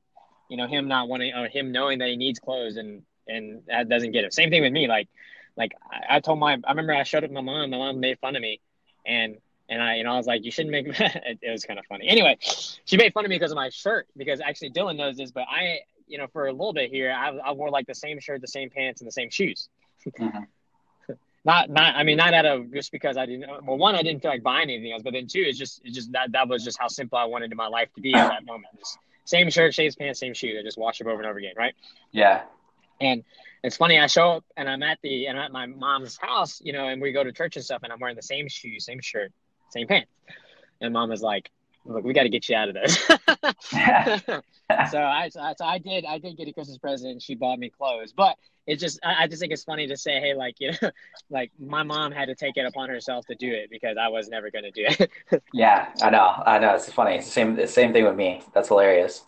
you 0.48 0.56
know 0.56 0.66
him 0.66 0.88
not 0.88 1.08
wanting 1.08 1.34
or 1.34 1.48
him 1.48 1.72
knowing 1.72 1.98
that 1.98 2.08
he 2.08 2.16
needs 2.16 2.38
clothes 2.38 2.76
and 2.76 3.02
and 3.26 3.62
that 3.66 3.88
doesn't 3.88 4.12
get 4.12 4.24
it. 4.24 4.32
Same 4.32 4.50
thing 4.50 4.62
with 4.62 4.72
me. 4.72 4.88
Like 4.88 5.08
like 5.56 5.72
I, 5.90 6.16
I 6.16 6.20
told 6.20 6.38
my 6.38 6.58
I 6.64 6.70
remember 6.70 6.94
I 6.94 7.02
showed 7.02 7.24
up 7.24 7.30
my 7.30 7.40
mom. 7.40 7.70
My 7.70 7.78
mom 7.78 8.00
made 8.00 8.18
fun 8.18 8.36
of 8.36 8.42
me, 8.42 8.60
and 9.06 9.36
and 9.68 9.82
I 9.82 10.00
know 10.02 10.12
I 10.12 10.16
was 10.16 10.26
like 10.26 10.44
you 10.44 10.50
shouldn't 10.50 10.72
make 10.72 10.86
it, 11.00 11.38
it 11.42 11.50
was 11.50 11.64
kind 11.64 11.78
of 11.78 11.86
funny. 11.86 12.08
Anyway, 12.08 12.38
she 12.40 12.96
made 12.96 13.12
fun 13.12 13.24
of 13.24 13.28
me 13.28 13.36
because 13.36 13.52
of 13.52 13.56
my 13.56 13.68
shirt 13.70 14.06
because 14.16 14.40
actually 14.40 14.70
Dylan 14.70 14.96
knows 14.96 15.16
this, 15.16 15.30
but 15.30 15.44
I 15.50 15.80
you 16.06 16.16
know 16.16 16.26
for 16.32 16.46
a 16.46 16.52
little 16.52 16.72
bit 16.72 16.90
here 16.90 17.12
I, 17.12 17.36
I 17.36 17.52
wore 17.52 17.70
like 17.70 17.86
the 17.86 17.94
same 17.94 18.18
shirt, 18.18 18.40
the 18.40 18.48
same 18.48 18.70
pants, 18.70 19.02
and 19.02 19.08
the 19.08 19.12
same 19.12 19.28
shoes. 19.28 19.68
Mm-hmm. 20.06 21.12
not 21.44 21.70
not 21.70 21.94
I 21.96 22.02
mean 22.02 22.16
not 22.16 22.34
out 22.34 22.46
of 22.46 22.72
just 22.72 22.92
because 22.92 23.16
I 23.16 23.26
didn't 23.26 23.46
well 23.64 23.78
one 23.78 23.94
I 23.94 24.02
didn't 24.02 24.22
feel 24.22 24.30
like 24.30 24.42
buying 24.42 24.70
anything 24.70 24.92
else, 24.92 25.02
but 25.02 25.12
then 25.12 25.26
two 25.26 25.40
it's 25.40 25.58
just 25.58 25.80
it's 25.84 25.94
just 25.94 26.12
that 26.12 26.32
that 26.32 26.48
was 26.48 26.64
just 26.64 26.78
how 26.78 26.88
simple 26.88 27.18
I 27.18 27.24
wanted 27.24 27.54
my 27.54 27.68
life 27.68 27.88
to 27.94 28.00
be 28.00 28.14
at 28.14 28.28
that 28.28 28.44
moment. 28.44 28.66
Just, 28.78 28.98
same 29.28 29.50
shirt, 29.50 29.74
same 29.74 29.92
pants, 29.92 30.20
same 30.20 30.32
shoe. 30.32 30.56
I 30.58 30.62
just 30.62 30.78
wash 30.78 30.98
them 30.98 31.06
over 31.06 31.20
and 31.20 31.28
over 31.28 31.38
again, 31.38 31.52
right? 31.54 31.74
Yeah. 32.12 32.44
And 32.98 33.24
it's 33.62 33.76
funny. 33.76 33.98
I 33.98 34.06
show 34.06 34.32
up 34.32 34.44
and 34.56 34.68
I'm 34.68 34.82
at 34.82 34.98
the 35.02 35.26
and 35.26 35.38
I'm 35.38 35.44
at 35.44 35.52
my 35.52 35.66
mom's 35.66 36.16
house, 36.16 36.62
you 36.64 36.72
know, 36.72 36.88
and 36.88 37.02
we 37.02 37.12
go 37.12 37.22
to 37.22 37.32
church 37.32 37.56
and 37.56 37.64
stuff, 37.64 37.82
and 37.82 37.92
I'm 37.92 38.00
wearing 38.00 38.16
the 38.16 38.22
same 38.22 38.48
shoes, 38.48 38.86
same 38.86 39.00
shirt, 39.00 39.32
same 39.70 39.86
pants. 39.86 40.10
And 40.80 40.94
mom 40.94 41.12
is 41.12 41.20
like, 41.20 41.50
"Look, 41.84 42.04
we 42.04 42.14
got 42.14 42.22
to 42.22 42.28
get 42.28 42.48
you 42.48 42.56
out 42.56 42.68
of 42.68 42.74
this." 42.74 42.96
so 44.90 45.02
I 45.02 45.28
so 45.30 45.64
I 45.64 45.78
did 45.78 46.04
I 46.06 46.18
did 46.18 46.36
get 46.36 46.48
a 46.48 46.52
Christmas 46.52 46.78
present. 46.78 47.20
She 47.20 47.34
bought 47.34 47.58
me 47.58 47.68
clothes, 47.68 48.14
but 48.16 48.36
it's 48.68 48.82
just 48.82 49.00
I, 49.02 49.24
I, 49.24 49.26
just 49.26 49.40
think 49.40 49.50
it's 49.52 49.64
funny 49.64 49.86
to 49.86 49.96
say, 49.96 50.20
hey, 50.20 50.34
like 50.34 50.56
you 50.60 50.72
know, 50.72 50.90
like 51.30 51.50
my 51.58 51.82
mom 51.82 52.12
had 52.12 52.26
to 52.26 52.34
take 52.34 52.56
it 52.56 52.66
upon 52.66 52.90
herself 52.90 53.26
to 53.26 53.34
do 53.34 53.50
it 53.50 53.70
because 53.70 53.96
I 54.00 54.08
was 54.08 54.28
never 54.28 54.50
going 54.50 54.64
to 54.64 54.70
do 54.70 54.84
it. 54.86 55.10
yeah, 55.54 55.88
I 56.02 56.10
know, 56.10 56.42
I 56.44 56.58
know. 56.58 56.74
It's 56.74 56.92
funny. 56.92 57.16
It's 57.16 57.26
the 57.26 57.32
same 57.32 57.56
the 57.56 57.66
same 57.66 57.92
thing 57.94 58.04
with 58.04 58.14
me. 58.14 58.42
That's 58.52 58.68
hilarious. 58.68 59.22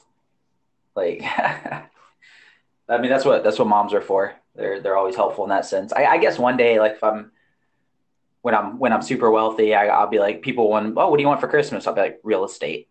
Like, 0.94 1.22
I 1.24 1.88
mean, 2.88 3.10
that's 3.10 3.24
what 3.24 3.42
that's 3.42 3.58
what 3.58 3.66
moms 3.66 3.94
are 3.94 4.02
for. 4.02 4.34
They're 4.54 4.80
they're 4.80 4.96
always 4.96 5.16
helpful 5.16 5.44
in 5.44 5.50
that 5.50 5.64
sense. 5.64 5.92
I, 5.94 6.04
I 6.04 6.18
guess 6.18 6.38
one 6.38 6.58
day, 6.58 6.78
like 6.78 6.92
if 6.92 7.02
I'm 7.02 7.32
when 8.42 8.54
I'm 8.54 8.78
when 8.78 8.92
I'm 8.92 9.02
super 9.02 9.30
wealthy, 9.30 9.74
I, 9.74 10.02
will 10.02 10.10
be 10.10 10.18
like, 10.18 10.42
people 10.42 10.68
want, 10.68 10.94
oh, 10.98 11.08
what 11.08 11.16
do 11.16 11.22
you 11.22 11.28
want 11.28 11.40
for 11.40 11.48
Christmas? 11.48 11.86
I'll 11.86 11.94
be 11.94 12.02
like, 12.02 12.20
real 12.22 12.44
estate. 12.44 12.88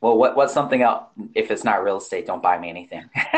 Well, 0.00 0.16
what 0.16 0.34
what's 0.34 0.54
something 0.54 0.80
else? 0.80 1.04
If 1.34 1.50
it's 1.50 1.62
not 1.62 1.84
real 1.84 1.98
estate, 1.98 2.26
don't 2.26 2.42
buy 2.42 2.58
me 2.58 2.70
anything. 2.70 3.04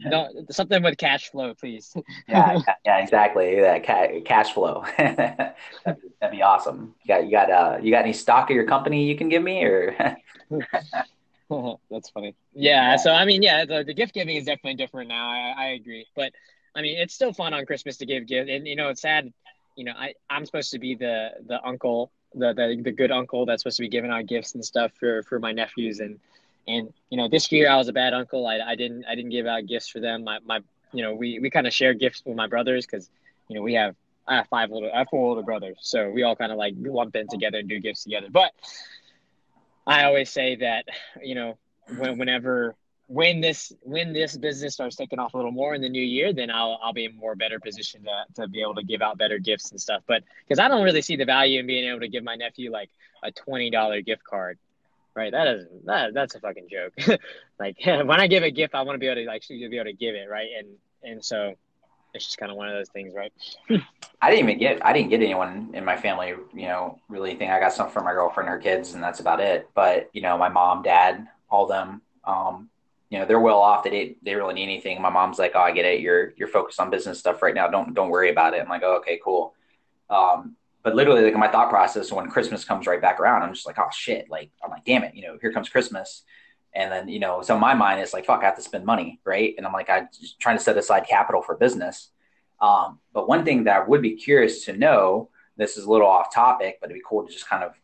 no, 0.00 0.28
something 0.50 0.82
with 0.82 0.98
cash 0.98 1.30
flow, 1.30 1.54
please. 1.54 1.96
yeah, 2.28 2.60
yeah, 2.84 2.98
exactly. 2.98 3.60
That 3.60 3.86
ca- 3.86 4.20
cash 4.26 4.52
flow. 4.52 4.84
that'd, 4.98 5.54
that'd, 5.86 6.30
be 6.30 6.42
awesome. 6.42 6.94
You 7.02 7.08
got 7.08 7.24
you 7.24 7.30
got 7.30 7.50
uh 7.50 7.78
you 7.80 7.90
got 7.90 8.02
any 8.02 8.12
stock 8.12 8.50
of 8.50 8.56
your 8.56 8.66
company 8.66 9.06
you 9.06 9.16
can 9.16 9.30
give 9.30 9.42
me 9.42 9.64
or? 9.64 9.96
That's 11.90 12.10
funny. 12.10 12.34
Yeah, 12.54 12.96
So 12.96 13.10
I 13.10 13.24
mean, 13.24 13.42
yeah, 13.42 13.64
the, 13.64 13.84
the 13.84 13.94
gift 13.94 14.12
giving 14.12 14.36
is 14.36 14.44
definitely 14.44 14.74
different 14.74 15.08
now. 15.08 15.30
I, 15.30 15.54
I 15.56 15.66
agree, 15.68 16.06
but 16.14 16.32
I 16.74 16.82
mean, 16.82 16.98
it's 16.98 17.14
still 17.14 17.32
fun 17.32 17.54
on 17.54 17.64
Christmas 17.64 17.96
to 17.98 18.06
give 18.06 18.26
gift, 18.26 18.50
and 18.50 18.66
you 18.66 18.76
know, 18.76 18.90
it's 18.90 19.00
sad. 19.00 19.32
You 19.76 19.84
know, 19.84 19.92
I 19.96 20.12
I'm 20.28 20.44
supposed 20.44 20.72
to 20.72 20.78
be 20.78 20.94
the 20.94 21.30
the 21.46 21.58
uncle 21.64 22.12
the, 22.34 22.52
the 22.52 22.80
the 22.82 22.92
good 22.92 23.10
uncle 23.10 23.46
that's 23.46 23.62
supposed 23.62 23.76
to 23.76 23.82
be 23.82 23.88
giving 23.88 24.10
out 24.10 24.26
gifts 24.26 24.54
and 24.54 24.64
stuff 24.64 24.92
for 24.98 25.22
for 25.24 25.38
my 25.38 25.52
nephews 25.52 26.00
and 26.00 26.18
and 26.68 26.92
you 27.10 27.16
know 27.16 27.28
this 27.28 27.50
year 27.50 27.70
I 27.70 27.76
was 27.76 27.88
a 27.88 27.92
bad 27.92 28.14
uncle. 28.14 28.46
I, 28.46 28.58
I 28.58 28.74
didn't 28.74 29.04
I 29.06 29.14
didn't 29.14 29.30
give 29.30 29.46
out 29.46 29.66
gifts 29.66 29.88
for 29.88 30.00
them. 30.00 30.24
My 30.24 30.38
my 30.44 30.60
you 30.92 31.02
know 31.02 31.14
we 31.14 31.38
we 31.38 31.50
kind 31.50 31.66
of 31.66 31.72
share 31.72 31.94
gifts 31.94 32.22
with 32.24 32.36
my 32.36 32.46
brothers 32.46 32.86
because 32.86 33.10
you 33.48 33.56
know 33.56 33.62
we 33.62 33.74
have 33.74 33.94
I 34.26 34.36
have 34.36 34.48
five 34.48 34.70
little 34.70 34.90
I 34.92 34.98
have 34.98 35.08
four 35.08 35.28
older 35.28 35.42
brothers, 35.42 35.78
so 35.80 36.10
we 36.10 36.22
all 36.22 36.36
kind 36.36 36.52
of 36.52 36.58
like 36.58 36.74
lump 36.78 37.16
in 37.16 37.26
together 37.28 37.58
and 37.58 37.68
do 37.68 37.80
gifts 37.80 38.04
together. 38.04 38.28
But 38.30 38.52
I 39.86 40.04
always 40.04 40.30
say 40.30 40.56
that 40.56 40.86
you 41.22 41.34
know 41.34 41.58
when, 41.96 42.18
whenever 42.18 42.76
when 43.12 43.42
this 43.42 43.74
when 43.82 44.14
this 44.14 44.38
business 44.38 44.72
starts 44.72 44.96
taking 44.96 45.18
off 45.18 45.34
a 45.34 45.36
little 45.36 45.52
more 45.52 45.74
in 45.74 45.82
the 45.82 45.88
new 45.88 46.02
year, 46.02 46.32
then 46.32 46.50
I'll 46.50 46.78
I'll 46.82 46.94
be 46.94 47.04
in 47.04 47.14
more 47.14 47.34
better 47.34 47.60
position 47.60 48.04
to 48.04 48.40
to 48.40 48.48
be 48.48 48.62
able 48.62 48.74
to 48.76 48.82
give 48.82 49.02
out 49.02 49.18
better 49.18 49.38
gifts 49.38 49.70
and 49.70 49.78
stuff. 49.78 50.02
But 50.06 50.22
because 50.48 50.58
I 50.58 50.66
don't 50.68 50.82
really 50.82 51.02
see 51.02 51.16
the 51.16 51.26
value 51.26 51.60
in 51.60 51.66
being 51.66 51.86
able 51.86 52.00
to 52.00 52.08
give 52.08 52.24
my 52.24 52.36
nephew 52.36 52.72
like 52.72 52.88
a 53.22 53.30
twenty 53.30 53.68
dollar 53.68 54.00
gift 54.00 54.24
card, 54.24 54.58
right? 55.14 55.30
That 55.30 55.46
is 55.46 55.66
that 55.84 56.14
that's 56.14 56.36
a 56.36 56.40
fucking 56.40 56.68
joke. 56.70 57.20
like 57.58 57.76
when 57.84 58.18
I 58.18 58.28
give 58.28 58.44
a 58.44 58.50
gift, 58.50 58.74
I 58.74 58.80
want 58.80 58.94
to 58.94 58.98
be 58.98 59.08
able 59.08 59.20
to 59.22 59.26
like 59.26 59.46
be 59.46 59.62
able 59.62 59.84
to 59.84 59.92
give 59.92 60.14
it, 60.14 60.30
right? 60.30 60.48
And 60.58 60.68
and 61.02 61.22
so 61.22 61.54
it's 62.14 62.24
just 62.24 62.38
kind 62.38 62.50
of 62.50 62.56
one 62.56 62.68
of 62.68 62.74
those 62.74 62.88
things, 62.88 63.12
right? 63.14 63.32
I 64.22 64.30
didn't 64.30 64.48
even 64.48 64.58
get 64.58 64.86
I 64.86 64.94
didn't 64.94 65.10
get 65.10 65.20
anyone 65.20 65.72
in 65.74 65.84
my 65.84 65.98
family, 65.98 66.32
you 66.54 66.66
know, 66.66 66.98
really 67.10 67.34
think 67.34 67.50
I 67.50 67.60
got 67.60 67.74
something 67.74 67.92
for 67.92 68.02
my 68.02 68.14
girlfriend, 68.14 68.48
her 68.48 68.58
kids, 68.58 68.94
and 68.94 69.02
that's 69.02 69.20
about 69.20 69.40
it. 69.40 69.68
But 69.74 70.08
you 70.14 70.22
know, 70.22 70.38
my 70.38 70.48
mom, 70.48 70.82
dad, 70.82 71.28
all 71.50 71.66
them. 71.66 72.00
Um, 72.24 72.70
you 73.12 73.18
know 73.18 73.26
they're 73.26 73.38
well 73.38 73.58
off. 73.58 73.84
They 73.84 73.90
didn't, 73.90 74.24
they 74.24 74.34
really 74.34 74.54
need 74.54 74.62
anything. 74.62 75.02
My 75.02 75.10
mom's 75.10 75.38
like, 75.38 75.52
"Oh, 75.54 75.60
I 75.60 75.72
get 75.72 75.84
it. 75.84 76.00
You're 76.00 76.32
you're 76.38 76.48
focused 76.48 76.80
on 76.80 76.88
business 76.88 77.18
stuff 77.18 77.42
right 77.42 77.54
now. 77.54 77.68
Don't 77.68 77.92
don't 77.92 78.08
worry 78.08 78.30
about 78.30 78.54
it." 78.54 78.62
I'm 78.62 78.70
like, 78.70 78.82
"Oh, 78.82 78.96
okay, 78.96 79.20
cool." 79.22 79.54
Um, 80.08 80.56
but 80.82 80.94
literally, 80.94 81.22
like 81.22 81.34
my 81.34 81.48
thought 81.48 81.68
process 81.68 82.10
when 82.10 82.30
Christmas 82.30 82.64
comes 82.64 82.86
right 82.86 83.02
back 83.02 83.20
around, 83.20 83.42
I'm 83.42 83.52
just 83.52 83.66
like, 83.66 83.78
"Oh 83.78 83.90
shit!" 83.92 84.30
Like 84.30 84.50
I'm 84.64 84.70
like, 84.70 84.86
"Damn 84.86 85.04
it!" 85.04 85.14
You 85.14 85.26
know, 85.26 85.38
here 85.42 85.52
comes 85.52 85.68
Christmas, 85.68 86.22
and 86.74 86.90
then 86.90 87.06
you 87.06 87.20
know, 87.20 87.42
so 87.42 87.58
my 87.58 87.74
mind 87.74 88.00
is 88.00 88.14
like, 88.14 88.24
"Fuck, 88.24 88.40
I 88.40 88.46
have 88.46 88.56
to 88.56 88.62
spend 88.62 88.86
money, 88.86 89.20
right?" 89.26 89.52
And 89.58 89.66
I'm 89.66 89.74
like, 89.74 89.90
I'm 89.90 90.08
trying 90.40 90.56
to 90.56 90.64
set 90.64 90.78
aside 90.78 91.06
capital 91.06 91.42
for 91.42 91.54
business. 91.54 92.08
Um, 92.62 92.98
but 93.12 93.28
one 93.28 93.44
thing 93.44 93.64
that 93.64 93.76
I 93.76 93.84
would 93.86 94.00
be 94.00 94.16
curious 94.16 94.64
to 94.64 94.72
know, 94.72 95.28
this 95.58 95.76
is 95.76 95.84
a 95.84 95.90
little 95.90 96.06
off 96.06 96.32
topic, 96.32 96.78
but 96.80 96.88
it'd 96.88 96.98
be 96.98 97.04
cool 97.06 97.26
to 97.26 97.30
just 97.30 97.46
kind 97.46 97.62
of, 97.62 97.74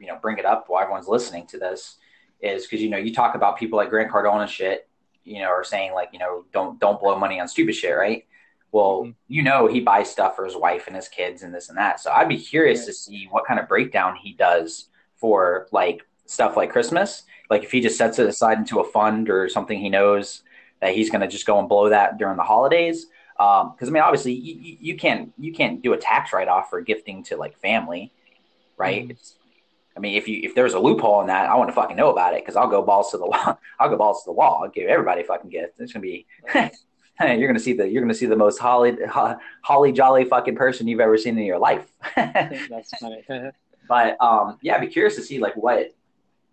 you 0.00 0.06
know, 0.06 0.18
bring 0.22 0.38
it 0.38 0.46
up 0.46 0.66
while 0.68 0.80
everyone's 0.82 1.08
listening 1.08 1.46
to 1.48 1.58
this 1.58 1.98
is 2.40 2.64
because 2.64 2.82
you 2.82 2.90
know 2.90 2.98
you 2.98 3.12
talk 3.12 3.34
about 3.34 3.58
people 3.58 3.76
like 3.76 3.90
Grant 3.90 4.10
Cardone 4.10 4.42
and 4.42 4.50
shit, 4.50 4.88
you 5.24 5.40
know, 5.40 5.48
are 5.48 5.64
saying 5.64 5.92
like 5.92 6.10
you 6.12 6.18
know 6.18 6.44
don't 6.52 6.78
don't 6.78 7.00
blow 7.00 7.18
money 7.18 7.40
on 7.40 7.48
stupid 7.48 7.74
shit, 7.74 7.96
right? 7.96 8.26
Well, 8.72 9.02
mm-hmm. 9.02 9.10
you 9.28 9.42
know 9.42 9.66
he 9.66 9.80
buys 9.80 10.10
stuff 10.10 10.36
for 10.36 10.44
his 10.44 10.56
wife 10.56 10.86
and 10.86 10.96
his 10.96 11.08
kids 11.08 11.42
and 11.42 11.54
this 11.54 11.68
and 11.68 11.78
that. 11.78 12.00
So 12.00 12.10
I'd 12.10 12.28
be 12.28 12.38
curious 12.38 12.80
yeah. 12.80 12.86
to 12.86 12.92
see 12.92 13.28
what 13.30 13.46
kind 13.46 13.60
of 13.60 13.68
breakdown 13.68 14.16
he 14.16 14.32
does 14.32 14.88
for 15.16 15.68
like 15.72 16.06
stuff 16.26 16.56
like 16.56 16.70
Christmas. 16.70 17.22
Like 17.50 17.62
if 17.62 17.70
he 17.70 17.80
just 17.80 17.98
sets 17.98 18.18
it 18.18 18.26
aside 18.26 18.58
into 18.58 18.80
a 18.80 18.84
fund 18.84 19.30
or 19.30 19.48
something 19.48 19.78
he 19.78 19.88
knows 19.88 20.42
that 20.80 20.94
he's 20.94 21.10
going 21.10 21.20
to 21.20 21.26
just 21.26 21.46
go 21.46 21.58
and 21.58 21.68
blow 21.68 21.88
that 21.88 22.18
during 22.18 22.36
the 22.36 22.42
holidays. 22.42 23.06
Because 23.36 23.62
um, 23.62 23.88
I 23.88 23.90
mean, 23.90 24.02
obviously 24.02 24.32
you, 24.32 24.76
you, 24.80 24.96
can't 24.96 25.32
you 25.38 25.52
can't 25.52 25.82
do 25.82 25.92
a 25.92 25.96
tax 25.96 26.32
write 26.32 26.48
off 26.48 26.70
for 26.70 26.80
gifting 26.80 27.22
to 27.24 27.36
like 27.36 27.58
family, 27.58 28.12
right? 28.76 29.08
Mm-hmm. 29.08 29.43
I 29.96 30.00
mean, 30.00 30.16
if 30.16 30.26
you 30.26 30.40
if 30.42 30.54
there's 30.54 30.74
a 30.74 30.78
loophole 30.78 31.20
in 31.20 31.28
that, 31.28 31.48
I 31.48 31.54
want 31.56 31.68
to 31.68 31.74
fucking 31.74 31.96
know 31.96 32.10
about 32.10 32.34
it 32.34 32.42
because 32.42 32.56
I'll 32.56 32.68
go 32.68 32.82
balls 32.82 33.10
to 33.12 33.18
the 33.18 33.26
wall. 33.26 33.58
I'll 33.78 33.88
go 33.88 33.96
balls 33.96 34.24
to 34.24 34.28
the 34.28 34.32
wall. 34.32 34.62
I'll 34.62 34.70
give 34.70 34.88
everybody 34.88 35.22
a 35.22 35.24
fucking 35.24 35.50
gift. 35.50 35.74
It's 35.78 35.92
gonna 35.92 36.02
be. 36.02 36.26
you're 37.20 37.46
gonna 37.46 37.60
see 37.60 37.74
the 37.74 37.88
you're 37.88 38.02
gonna 38.02 38.14
see 38.14 38.26
the 38.26 38.36
most 38.36 38.58
holly 38.58 38.96
holly 39.62 39.92
jolly 39.92 40.24
fucking 40.24 40.56
person 40.56 40.88
you've 40.88 41.00
ever 41.00 41.16
seen 41.16 41.38
in 41.38 41.44
your 41.44 41.58
life. 41.58 41.86
That's 42.16 42.90
funny. 42.98 43.22
but 43.88 44.20
um, 44.20 44.58
yeah, 44.62 44.74
I'd 44.74 44.80
be 44.80 44.88
curious 44.88 45.14
to 45.16 45.22
see 45.22 45.38
like 45.38 45.54
what 45.56 45.92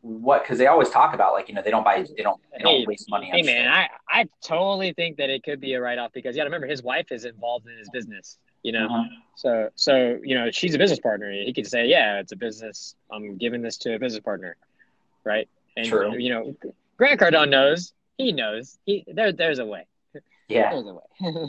what 0.02 0.44
because 0.44 0.60
they 0.60 0.68
always 0.68 0.90
talk 0.90 1.16
about 1.16 1.34
like 1.34 1.48
you 1.50 1.56
know 1.56 1.64
they 1.64 1.72
don't 1.72 1.84
buy 1.84 2.06
they 2.16 2.24
don't 2.24 2.40
they 2.52 2.64
don't 2.64 2.72
hey, 2.74 2.86
waste 2.88 3.10
money. 3.10 3.30
Hey 3.32 3.42
man, 3.42 3.68
I 3.68 3.90
I 4.08 4.28
totally 4.44 4.94
think 4.94 5.18
that 5.18 5.32
it 5.32 5.44
could 5.44 5.60
be 5.60 5.74
a 5.74 5.82
write 5.82 5.98
off 5.98 6.12
because 6.14 6.36
you 6.36 6.40
got 6.40 6.44
to 6.44 6.50
remember 6.50 6.68
his 6.68 6.84
wife 6.84 7.12
is 7.12 7.26
involved 7.26 7.68
in 7.68 7.78
his 7.78 7.90
business 7.90 8.38
you 8.64 8.72
know? 8.72 8.86
Uh-huh. 8.86 9.04
so 9.36 9.70
so 9.76 10.20
you 10.24 10.36
know 10.36 10.52
she's 10.52 10.76
a 10.76 10.78
business 10.78 11.00
partner. 11.00 11.32
He 11.32 11.54
could 11.54 11.68
say 11.68 11.88
yeah 11.88 12.20
it's 12.20 12.32
a 12.32 12.36
business. 12.36 12.96
I'm 13.12 13.38
giving 13.38 13.62
this 13.62 13.78
to 13.80 13.96
a 13.96 14.00
business 14.00 14.22
partner. 14.24 14.58
Right? 15.24 15.48
And 15.78 15.88
True. 15.88 16.18
you 16.18 16.30
know 16.30 16.56
grant 16.98 17.20
cardone 17.20 17.50
knows. 17.50 17.94
He 18.18 18.32
knows. 18.32 18.78
He 18.86 19.06
there 19.08 19.32
there's 19.32 19.60
a 19.60 19.66
way. 19.66 19.86
Yeah. 20.48 20.74
There's 20.74 20.88
a 20.88 20.94
way. 20.94 21.48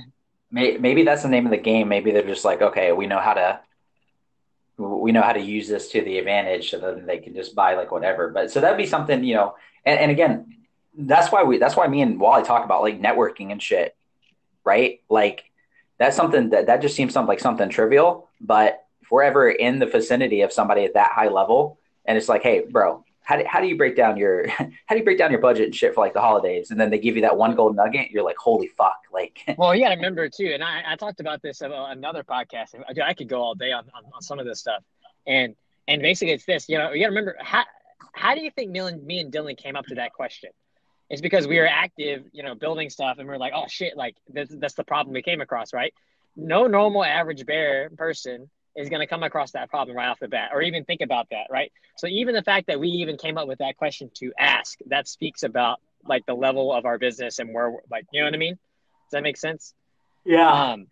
Maybe 0.79 1.05
that's 1.05 1.23
the 1.23 1.29
name 1.29 1.47
of 1.47 1.51
the 1.51 1.57
game. 1.57 1.89
Maybe 1.89 2.13
they're 2.13 2.23
just 2.23 2.45
like 2.45 2.63
okay 2.63 2.93
we 2.93 3.07
know 3.07 3.21
how 3.21 3.35
to 3.35 3.61
we 4.79 5.13
know 5.13 5.23
how 5.23 5.33
to 5.33 5.41
use 5.41 5.69
this 5.69 5.91
to 5.93 6.01
the 6.01 6.19
advantage 6.19 6.71
so 6.71 6.79
then 6.79 7.07
they 7.07 7.19
can 7.19 7.35
just 7.35 7.55
buy 7.55 7.75
like 7.75 7.93
whatever. 7.93 8.31
But 8.31 8.51
so 8.51 8.61
that'd 8.61 8.79
be 8.79 8.87
something 8.87 9.25
you 9.25 9.35
know 9.35 9.55
and, 9.85 9.99
and 9.99 10.11
again 10.11 10.57
that's 10.97 11.33
why 11.33 11.43
we 11.43 11.59
that's 11.59 11.75
why 11.75 11.89
me 11.89 12.03
and 12.03 12.21
wally 12.21 12.45
talk 12.45 12.65
about 12.65 12.83
like 12.83 13.01
networking 13.01 13.51
and 13.51 13.63
shit 13.63 13.97
right? 14.65 15.01
Like 15.09 15.45
that's 16.03 16.17
something 16.17 16.51
that 16.51 16.67
that 16.67 16.83
just 16.83 16.97
seems 16.97 17.13
something 17.13 17.29
like 17.29 17.41
something 17.41 17.69
trivial. 17.69 18.29
But 18.41 18.85
if 19.03 19.11
we're 19.11 19.23
ever 19.23 19.51
in 19.51 19.79
the 19.79 19.87
vicinity 19.87 20.43
of 20.43 20.53
somebody 20.53 20.85
at 20.85 20.95
that 20.95 21.13
high 21.13 21.29
level, 21.29 21.79
and 22.05 22.19
it's 22.19 22.29
like, 22.29 22.43
hey, 22.43 22.65
bro, 22.69 23.05
how 23.23 23.37
do, 23.37 23.45
how 23.47 23.61
do 23.61 23.69
you 23.69 23.77
break 23.77 23.95
down 23.97 24.17
your 24.17 24.49
how 24.49 24.67
do 24.91 24.97
you 24.97 25.05
break 25.05 25.19
down 25.19 25.31
your 25.31 25.41
budget 25.41 25.67
and 25.67 25.75
shit 25.75 25.95
for 25.95 26.01
like 26.01 26.13
the 26.13 26.21
holidays? 26.21 26.71
And 26.71 26.81
then 26.81 26.91
they 26.91 26.99
give 26.99 27.15
you 27.17 27.23
that 27.23 27.37
one 27.37 27.55
gold 27.55 27.77
nugget, 27.77 28.11
you're 28.11 28.25
like, 28.25 28.37
holy 28.37 28.69
fuck! 28.69 28.99
Like, 29.13 29.39
well, 29.57 29.75
you 29.75 29.85
got 29.85 29.91
to 29.91 29.97
remember 29.97 30.29
too, 30.29 30.51
and 30.53 30.63
I, 30.63 30.83
I 30.87 30.97
talked 30.97 31.21
about 31.21 31.41
this 31.43 31.61
about 31.61 31.97
another 31.97 32.25
podcast. 32.25 32.75
I, 32.75 33.11
I 33.11 33.15
could 33.15 33.29
go 33.29 33.41
all 33.41 33.55
day 33.55 33.73
on, 33.73 33.85
on, 33.95 34.05
on 34.13 34.23
some 34.23 34.39
of 34.39 34.47
this 34.47 34.61
stuff, 34.61 34.83
and 35.27 35.55
and 35.89 36.03
basically 36.03 36.33
it's 36.33 36.45
this. 36.45 36.69
You 36.69 36.79
know, 36.79 36.93
you 36.93 37.01
got 37.01 37.07
to 37.07 37.15
remember 37.15 37.37
how 37.41 37.65
how 38.13 38.35
do 38.35 38.41
you 38.41 38.51
think 38.51 38.71
me 38.71 38.81
and 38.81 39.05
me 39.05 39.21
and 39.21 39.33
Dylan 39.33 39.57
came 39.57 39.77
up 39.77 39.87
to 39.87 39.95
that 39.97 40.13
question? 40.13 40.51
It's 41.13 41.21
because 41.21 41.47
we 41.47 41.59
were 41.59 41.69
active, 41.69 42.25
you 42.33 42.43
know, 42.43 42.55
building 42.55 42.89
stuff, 42.89 43.19
and 43.19 43.29
we 43.29 43.35
are 43.35 43.39
like, 43.39 43.53
oh 43.55 43.67
shit, 43.69 43.99
like 43.99 44.17
that's, 44.33 44.53
that's 44.57 44.75
the 44.75 44.83
problem 44.83 45.13
we 45.13 45.21
came 45.21 45.43
across, 45.43 45.75
right? 45.75 45.93
No 46.37 46.67
normal 46.67 47.05
average 47.05 47.45
bear 47.45 47.91
person 47.91 48.49
is 48.75 48.89
going 48.89 49.01
to 49.01 49.07
come 49.07 49.23
across 49.23 49.51
that 49.53 49.69
problem 49.69 49.95
right 49.95 50.09
off 50.09 50.19
the 50.21 50.29
bat, 50.29 50.53
or 50.55 50.63
even 50.63 50.87
think 50.87 51.03
about 51.03 51.29
that, 51.31 51.49
right? 51.51 51.71
So 51.99 52.07
even 52.07 52.35
the 52.35 52.43
fact 52.43 52.69
that 52.69 52.81
we 52.81 52.89
even 52.89 53.19
came 53.19 53.37
up 53.37 53.47
with 53.47 53.59
that 53.59 53.77
question 53.77 54.11
to 54.15 54.33
ask, 54.39 54.79
that 54.87 55.07
speaks 55.07 55.43
about 55.43 55.81
like 56.09 56.25
the 56.25 56.33
level 56.33 56.73
of 56.73 56.87
our 56.87 56.99
business 56.99 57.39
and 57.39 57.53
where, 57.53 57.77
like, 57.91 58.07
you 58.11 58.23
know 58.23 58.27
what 58.29 58.35
I 58.35 58.39
mean? 58.39 58.55
Does 58.55 59.11
that 59.13 59.23
make 59.23 59.37
sense? 59.37 59.75
Yeah. 60.25 60.51
Um, 60.51 60.87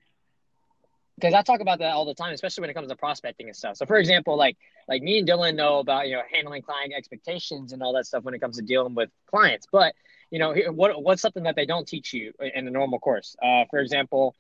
because 1.21 1.35
I 1.35 1.43
talk 1.43 1.61
about 1.61 1.79
that 1.81 1.93
all 1.93 2.05
the 2.05 2.15
time, 2.15 2.33
especially 2.33 2.63
when 2.63 2.71
it 2.71 2.75
comes 2.75 2.89
to 2.89 2.97
prospecting 2.97 3.47
and 3.47 3.57
stuff. 3.57 3.77
So, 3.77 3.87
for 3.87 3.97
example, 3.97 4.37
like 4.37 4.57
like 4.89 5.03
me 5.03 5.19
and 5.19 5.29
Dylan 5.29 5.55
know 5.55 5.79
about 5.79 6.09
you 6.09 6.17
know 6.17 6.23
handling 6.33 6.63
client 6.63 6.93
expectations 6.97 7.73
and 7.73 7.83
all 7.83 7.93
that 7.95 8.07
stuff 8.07 8.25
when 8.25 8.35
it 8.35 8.41
comes 8.41 8.57
to 8.57 8.63
dealing 8.63 8.95
with 8.95 9.11
clients. 9.27 9.67
But 9.71 9.95
you 10.31 10.39
know, 10.39 10.55
what 10.73 11.03
what's 11.03 11.23
something 11.23 11.43
that 11.45 11.57
they 11.57 11.67
don't 11.67 11.87
teach 11.87 12.13
you 12.13 12.33
in 12.55 12.65
the 12.65 12.71
normal 12.71 12.99
course? 12.99 13.37
Uh, 13.43 13.65
for 13.71 13.81
example, 13.81 14.35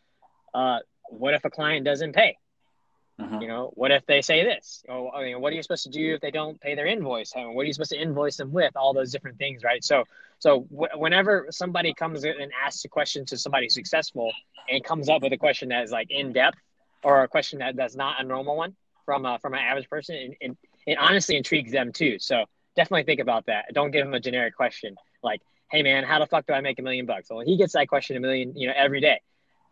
uh, 0.54 0.78
what 1.08 1.34
if 1.34 1.44
a 1.44 1.50
client 1.50 1.84
doesn't 1.84 2.14
pay? 2.14 2.36
Uh-huh. 3.18 3.38
You 3.40 3.48
know, 3.48 3.70
what 3.74 3.90
if 3.90 4.06
they 4.06 4.22
say 4.22 4.44
this? 4.44 4.82
Or, 4.88 5.14
I 5.14 5.24
mean, 5.24 5.40
what 5.40 5.52
are 5.52 5.56
you 5.56 5.62
supposed 5.62 5.82
to 5.82 5.90
do 5.90 6.14
if 6.14 6.22
they 6.22 6.30
don't 6.30 6.58
pay 6.58 6.74
their 6.74 6.86
invoice? 6.86 7.34
I 7.36 7.44
mean, 7.44 7.54
what 7.54 7.62
are 7.62 7.66
you 7.66 7.72
supposed 7.74 7.90
to 7.90 8.00
invoice 8.00 8.38
them 8.38 8.50
with? 8.50 8.74
All 8.76 8.94
those 8.94 9.12
different 9.12 9.36
things, 9.36 9.62
right? 9.62 9.84
So, 9.84 10.04
so 10.38 10.66
w- 10.70 10.88
whenever 10.94 11.46
somebody 11.50 11.92
comes 11.92 12.24
in 12.24 12.40
and 12.40 12.50
asks 12.64 12.84
a 12.86 12.88
question 12.88 13.26
to 13.26 13.36
somebody 13.36 13.68
successful 13.68 14.32
and 14.70 14.82
comes 14.82 15.10
up 15.10 15.22
with 15.22 15.34
a 15.34 15.36
question 15.36 15.68
that 15.68 15.84
is 15.84 15.90
like 15.90 16.10
in 16.10 16.32
depth 16.32 16.56
or 17.02 17.22
a 17.22 17.28
question 17.28 17.60
that, 17.60 17.76
that's 17.76 17.96
not 17.96 18.20
a 18.20 18.24
normal 18.24 18.56
one 18.56 18.76
from 19.04 19.24
a, 19.26 19.38
from 19.38 19.54
an 19.54 19.60
average 19.60 19.88
person, 19.88 20.16
and, 20.16 20.34
it, 20.40 20.56
it 20.86 20.98
honestly 20.98 21.36
intrigues 21.36 21.72
them 21.72 21.92
too. 21.92 22.18
So 22.18 22.44
definitely 22.76 23.04
think 23.04 23.20
about 23.20 23.46
that. 23.46 23.66
Don't 23.72 23.90
give 23.90 24.04
them 24.04 24.14
a 24.14 24.20
generic 24.20 24.56
question 24.56 24.96
like, 25.22 25.40
"Hey 25.70 25.82
man, 25.82 26.04
how 26.04 26.18
the 26.18 26.26
fuck 26.26 26.46
do 26.46 26.52
I 26.52 26.60
make 26.60 26.78
a 26.78 26.82
million 26.82 27.06
bucks?" 27.06 27.28
Well, 27.30 27.40
he 27.40 27.56
gets 27.56 27.72
that 27.74 27.88
question 27.88 28.16
a 28.16 28.20
million, 28.20 28.56
you 28.56 28.68
know, 28.68 28.74
every 28.76 29.00
day. 29.00 29.20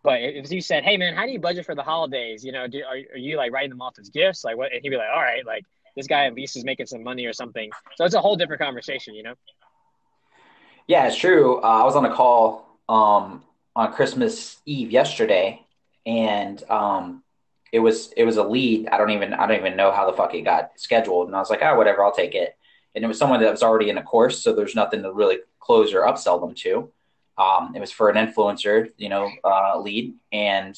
But 0.02 0.20
if 0.20 0.50
you 0.50 0.61
said, 0.61 0.85
"Hey 0.85 0.97
man, 0.97 1.14
how 1.14 1.25
do 1.25 1.32
you 1.32 1.38
budget 1.38 1.66
for 1.66 1.75
the 1.75 1.82
holidays?" 1.82 2.44
You 2.44 2.52
know, 2.52 2.66
do, 2.66 2.82
are, 2.85 2.97
are 3.14 3.18
you 3.18 3.37
like 3.37 3.52
writing 3.52 3.70
them 3.70 3.80
off 3.80 3.99
as 3.99 4.08
gifts? 4.11 4.44
Like 4.44 4.56
what? 4.56 4.73
And 4.73 4.80
he'd 4.82 4.90
be 4.90 4.97
like, 4.97 5.08
"All 5.12 5.20
right, 5.20 5.44
like 5.47 5.64
this 5.97 6.06
guy 6.06 6.26
at 6.26 6.35
least 6.35 6.56
is 6.56 6.64
making 6.64 6.87
some 6.87 7.02
money 7.02 7.26
or 7.26 7.32
something." 7.32 7.70
So 7.97 8.04
it's 8.04 8.14
a 8.14 8.20
whole 8.20 8.37
different 8.37 8.62
conversation, 8.62 9.14
you 9.14 9.23
know. 9.23 9.35
Yeah, 10.87 11.06
it's 11.06 11.16
true. 11.16 11.58
Uh, 11.58 11.82
I 11.82 11.85
was 11.85 11.97
on 11.97 12.04
a 12.04 12.14
call 12.14 12.78
um, 12.88 13.42
on 13.76 13.92
Christmas 13.92 14.58
Eve 14.64 14.90
yesterday, 14.90 15.62
and 16.08 16.68
um, 16.70 17.22
it 17.70 17.80
was 17.80 18.10
it 18.16 18.24
was 18.24 18.38
a 18.38 18.42
lead. 18.42 18.88
I 18.88 18.96
don't 18.96 19.10
even 19.10 19.34
I 19.34 19.46
don't 19.46 19.58
even 19.58 19.76
know 19.76 19.92
how 19.92 20.10
the 20.10 20.16
fuck 20.16 20.34
it 20.34 20.40
got 20.40 20.70
scheduled, 20.76 21.28
and 21.28 21.36
I 21.36 21.38
was 21.38 21.50
like, 21.50 21.60
ah, 21.62 21.72
oh, 21.72 21.76
whatever, 21.76 22.02
I'll 22.02 22.12
take 22.12 22.34
it. 22.34 22.56
And 22.94 23.04
it 23.04 23.08
was 23.08 23.18
someone 23.18 23.40
that 23.40 23.50
was 23.50 23.62
already 23.62 23.90
in 23.90 23.98
a 23.98 24.02
course, 24.02 24.42
so 24.42 24.54
there's 24.54 24.74
nothing 24.74 25.02
to 25.02 25.12
really 25.12 25.38
close 25.60 25.92
or 25.92 26.00
upsell 26.00 26.40
them 26.40 26.54
to. 26.54 26.90
Um, 27.36 27.76
it 27.76 27.80
was 27.80 27.92
for 27.92 28.08
an 28.08 28.16
influencer, 28.16 28.88
you 28.96 29.10
know, 29.10 29.30
uh, 29.44 29.78
lead, 29.78 30.14
and 30.32 30.74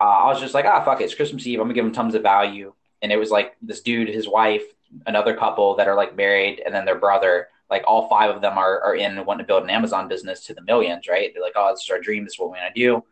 uh, 0.00 0.04
I 0.04 0.26
was 0.28 0.40
just 0.40 0.54
like, 0.54 0.64
ah, 0.64 0.82
fuck 0.82 1.02
it, 1.02 1.04
it's 1.04 1.14
Christmas 1.14 1.46
Eve. 1.46 1.60
I'm 1.60 1.66
gonna 1.66 1.74
give 1.74 1.84
them 1.84 1.92
tons 1.92 2.14
of 2.14 2.22
value. 2.22 2.72
And 3.02 3.12
it 3.12 3.18
was 3.18 3.30
like 3.30 3.56
this 3.60 3.82
dude, 3.82 4.08
his 4.08 4.26
wife, 4.26 4.64
another 5.06 5.36
couple 5.36 5.76
that 5.76 5.86
are 5.86 5.94
like 5.96 6.16
married, 6.16 6.62
and 6.64 6.74
then 6.74 6.86
their 6.86 6.98
brother. 6.98 7.48
Like 7.68 7.82
all 7.86 8.08
five 8.08 8.34
of 8.34 8.40
them 8.40 8.56
are 8.56 8.80
are 8.80 8.94
in 8.94 9.22
wanting 9.26 9.44
to 9.44 9.46
build 9.46 9.64
an 9.64 9.70
Amazon 9.70 10.08
business 10.08 10.46
to 10.46 10.54
the 10.54 10.62
millions, 10.62 11.08
right? 11.08 11.30
They're 11.34 11.42
like, 11.42 11.56
oh, 11.56 11.72
this 11.72 11.82
is 11.82 11.90
our 11.90 12.00
dream. 12.00 12.24
This 12.24 12.34
is 12.34 12.38
what 12.38 12.50
we 12.50 12.58
want 12.58 12.74
to 12.74 12.80
do 12.80 13.04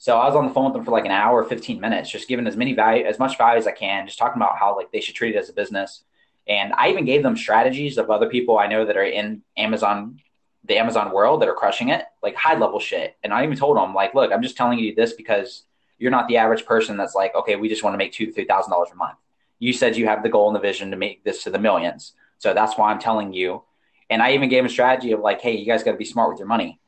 So 0.00 0.16
I 0.16 0.26
was 0.26 0.34
on 0.34 0.46
the 0.46 0.54
phone 0.54 0.64
with 0.64 0.72
them 0.72 0.84
for 0.86 0.92
like 0.92 1.04
an 1.04 1.10
hour, 1.10 1.44
15 1.44 1.78
minutes, 1.78 2.10
just 2.10 2.26
giving 2.26 2.46
as 2.46 2.56
many 2.56 2.72
value, 2.72 3.04
as 3.04 3.18
much 3.18 3.36
value 3.36 3.58
as 3.58 3.66
I 3.66 3.72
can, 3.72 4.06
just 4.06 4.18
talking 4.18 4.40
about 4.40 4.56
how 4.56 4.74
like 4.74 4.90
they 4.90 5.00
should 5.02 5.14
treat 5.14 5.34
it 5.34 5.38
as 5.38 5.50
a 5.50 5.52
business. 5.52 6.04
And 6.48 6.72
I 6.72 6.88
even 6.88 7.04
gave 7.04 7.22
them 7.22 7.36
strategies 7.36 7.98
of 7.98 8.08
other 8.08 8.26
people 8.26 8.58
I 8.58 8.66
know 8.66 8.86
that 8.86 8.96
are 8.96 9.04
in 9.04 9.42
Amazon, 9.58 10.18
the 10.64 10.78
Amazon 10.78 11.12
world 11.12 11.42
that 11.42 11.50
are 11.50 11.54
crushing 11.54 11.90
it, 11.90 12.06
like 12.22 12.34
high 12.34 12.56
level 12.56 12.80
shit. 12.80 13.14
And 13.22 13.30
I 13.34 13.44
even 13.44 13.58
told 13.58 13.76
them 13.76 13.92
like, 13.92 14.14
look, 14.14 14.32
I'm 14.32 14.42
just 14.42 14.56
telling 14.56 14.78
you 14.78 14.94
this 14.94 15.12
because 15.12 15.64
you're 15.98 16.10
not 16.10 16.28
the 16.28 16.38
average 16.38 16.64
person 16.64 16.96
that's 16.96 17.14
like, 17.14 17.34
okay, 17.34 17.56
we 17.56 17.68
just 17.68 17.84
want 17.84 17.92
to 17.92 17.98
make 17.98 18.14
two 18.14 18.24
to 18.24 18.32
three 18.32 18.46
thousand 18.46 18.70
dollars 18.70 18.88
a 18.90 18.96
month. 18.96 19.18
You 19.58 19.74
said 19.74 19.98
you 19.98 20.06
have 20.06 20.22
the 20.22 20.30
goal 20.30 20.48
and 20.48 20.56
the 20.56 20.60
vision 20.60 20.90
to 20.92 20.96
make 20.96 21.24
this 21.24 21.42
to 21.42 21.50
the 21.50 21.58
millions. 21.58 22.14
So 22.38 22.54
that's 22.54 22.78
why 22.78 22.90
I'm 22.90 23.00
telling 23.00 23.34
you. 23.34 23.64
And 24.08 24.22
I 24.22 24.32
even 24.32 24.48
gave 24.48 24.60
them 24.60 24.66
a 24.66 24.70
strategy 24.70 25.12
of 25.12 25.20
like, 25.20 25.42
hey, 25.42 25.58
you 25.58 25.66
guys 25.66 25.82
got 25.82 25.92
to 25.92 25.98
be 25.98 26.06
smart 26.06 26.30
with 26.30 26.38
your 26.38 26.48
money. 26.48 26.80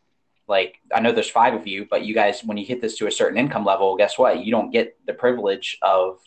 Like, 0.48 0.78
I 0.94 1.00
know 1.00 1.12
there's 1.12 1.30
five 1.30 1.54
of 1.54 1.66
you, 1.66 1.86
but 1.88 2.04
you 2.04 2.14
guys, 2.14 2.42
when 2.44 2.56
you 2.56 2.66
hit 2.66 2.80
this 2.80 2.96
to 2.98 3.06
a 3.06 3.12
certain 3.12 3.38
income 3.38 3.64
level, 3.64 3.96
guess 3.96 4.18
what? 4.18 4.44
You 4.44 4.50
don't 4.50 4.70
get 4.70 4.98
the 5.06 5.14
privilege 5.14 5.78
of 5.82 6.18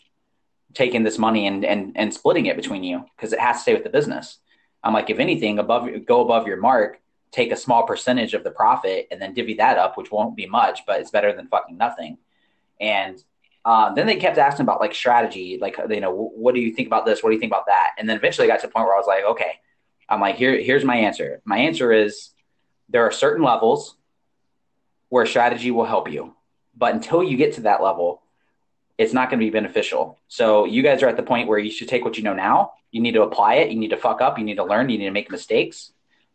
taking 0.74 1.04
this 1.04 1.18
money 1.18 1.48
and 1.48 1.64
and, 1.66 1.94
and 1.96 2.14
splitting 2.14 2.46
it 2.48 2.56
between 2.56 2.84
you 2.84 3.06
because 3.16 3.34
it 3.34 3.40
has 3.40 3.58
to 3.58 3.62
stay 3.62 3.74
with 3.74 3.84
the 3.84 3.90
business. 3.90 4.40
I'm 4.84 4.94
like, 4.94 5.10
if 5.10 5.20
anything, 5.20 5.60
above 5.60 5.90
go 6.06 6.22
above 6.22 6.48
your 6.48 6.58
mark, 6.58 7.02
take 7.32 7.52
a 7.52 7.58
small 7.58 7.86
percentage 7.86 8.34
of 8.34 8.44
the 8.44 8.52
profit 8.52 9.08
and 9.12 9.22
then 9.22 9.34
divvy 9.34 9.56
that 9.56 9.78
up, 9.78 9.98
which 9.98 10.12
won't 10.12 10.36
be 10.36 10.46
much, 10.46 10.86
but 10.86 11.02
it's 11.02 11.12
better 11.12 11.34
than 11.34 11.48
fucking 11.48 11.78
nothing. 11.78 12.18
And 12.80 13.22
uh, 13.66 13.94
then 13.94 14.06
they 14.06 14.16
kept 14.16 14.38
asking 14.38 14.64
about 14.64 14.80
like 14.80 14.94
strategy, 14.94 15.58
like 15.60 15.78
you 15.90 16.00
know, 16.00 16.14
what 16.14 16.54
do 16.54 16.62
you 16.62 16.72
think 16.72 16.88
about 16.88 17.06
this? 17.06 17.24
What 17.24 17.32
do 17.32 17.34
you 17.34 17.40
think 17.40 17.52
about 17.52 17.66
that? 17.66 17.92
And 17.98 18.08
then 18.08 18.16
eventually 18.16 18.46
I 18.46 18.54
got 18.54 18.62
to 18.62 18.68
the 18.68 18.74
point 18.74 18.86
where 18.86 18.96
I 18.96 19.00
was 19.00 19.08
like, 19.08 19.24
okay, 19.24 19.60
I'm 20.08 20.22
like, 20.22 20.36
here, 20.36 20.62
here's 20.62 20.86
my 20.86 20.98
answer. 20.98 21.42
My 21.46 21.58
answer 21.58 21.92
is 21.92 22.30
there 22.90 23.04
are 23.04 23.12
certain 23.12 23.44
levels 23.44 23.96
where 25.16 25.26
strategy 25.26 25.72
will 25.72 25.86
help 25.86 26.12
you, 26.12 26.36
but 26.76 26.94
until 26.94 27.24
you 27.24 27.38
get 27.38 27.54
to 27.54 27.62
that 27.62 27.82
level, 27.82 28.22
it's 28.98 29.14
not 29.14 29.30
going 29.30 29.40
to 29.40 29.46
be 29.46 29.50
beneficial. 29.50 30.20
So 30.28 30.66
you 30.66 30.84
guys 30.84 31.02
are 31.04 31.08
at 31.08 31.18
the 31.18 31.24
point 31.24 31.48
where 31.48 31.60
you 31.60 31.72
should 31.72 31.88
take 31.88 32.04
what 32.04 32.18
you 32.18 32.24
know 32.24 32.34
now. 32.34 32.74
You 32.92 33.02
need 33.02 33.14
to 33.14 33.24
apply 33.24 33.56
it. 33.56 33.72
You 33.72 33.80
need 33.80 33.92
to 33.92 33.98
fuck 33.98 34.20
up. 34.22 34.38
You 34.38 34.44
need 34.44 34.56
to 34.56 34.66
learn. 34.66 34.90
You 34.90 34.98
need 34.98 35.06
to 35.06 35.12
make 35.12 35.32
mistakes 35.32 35.92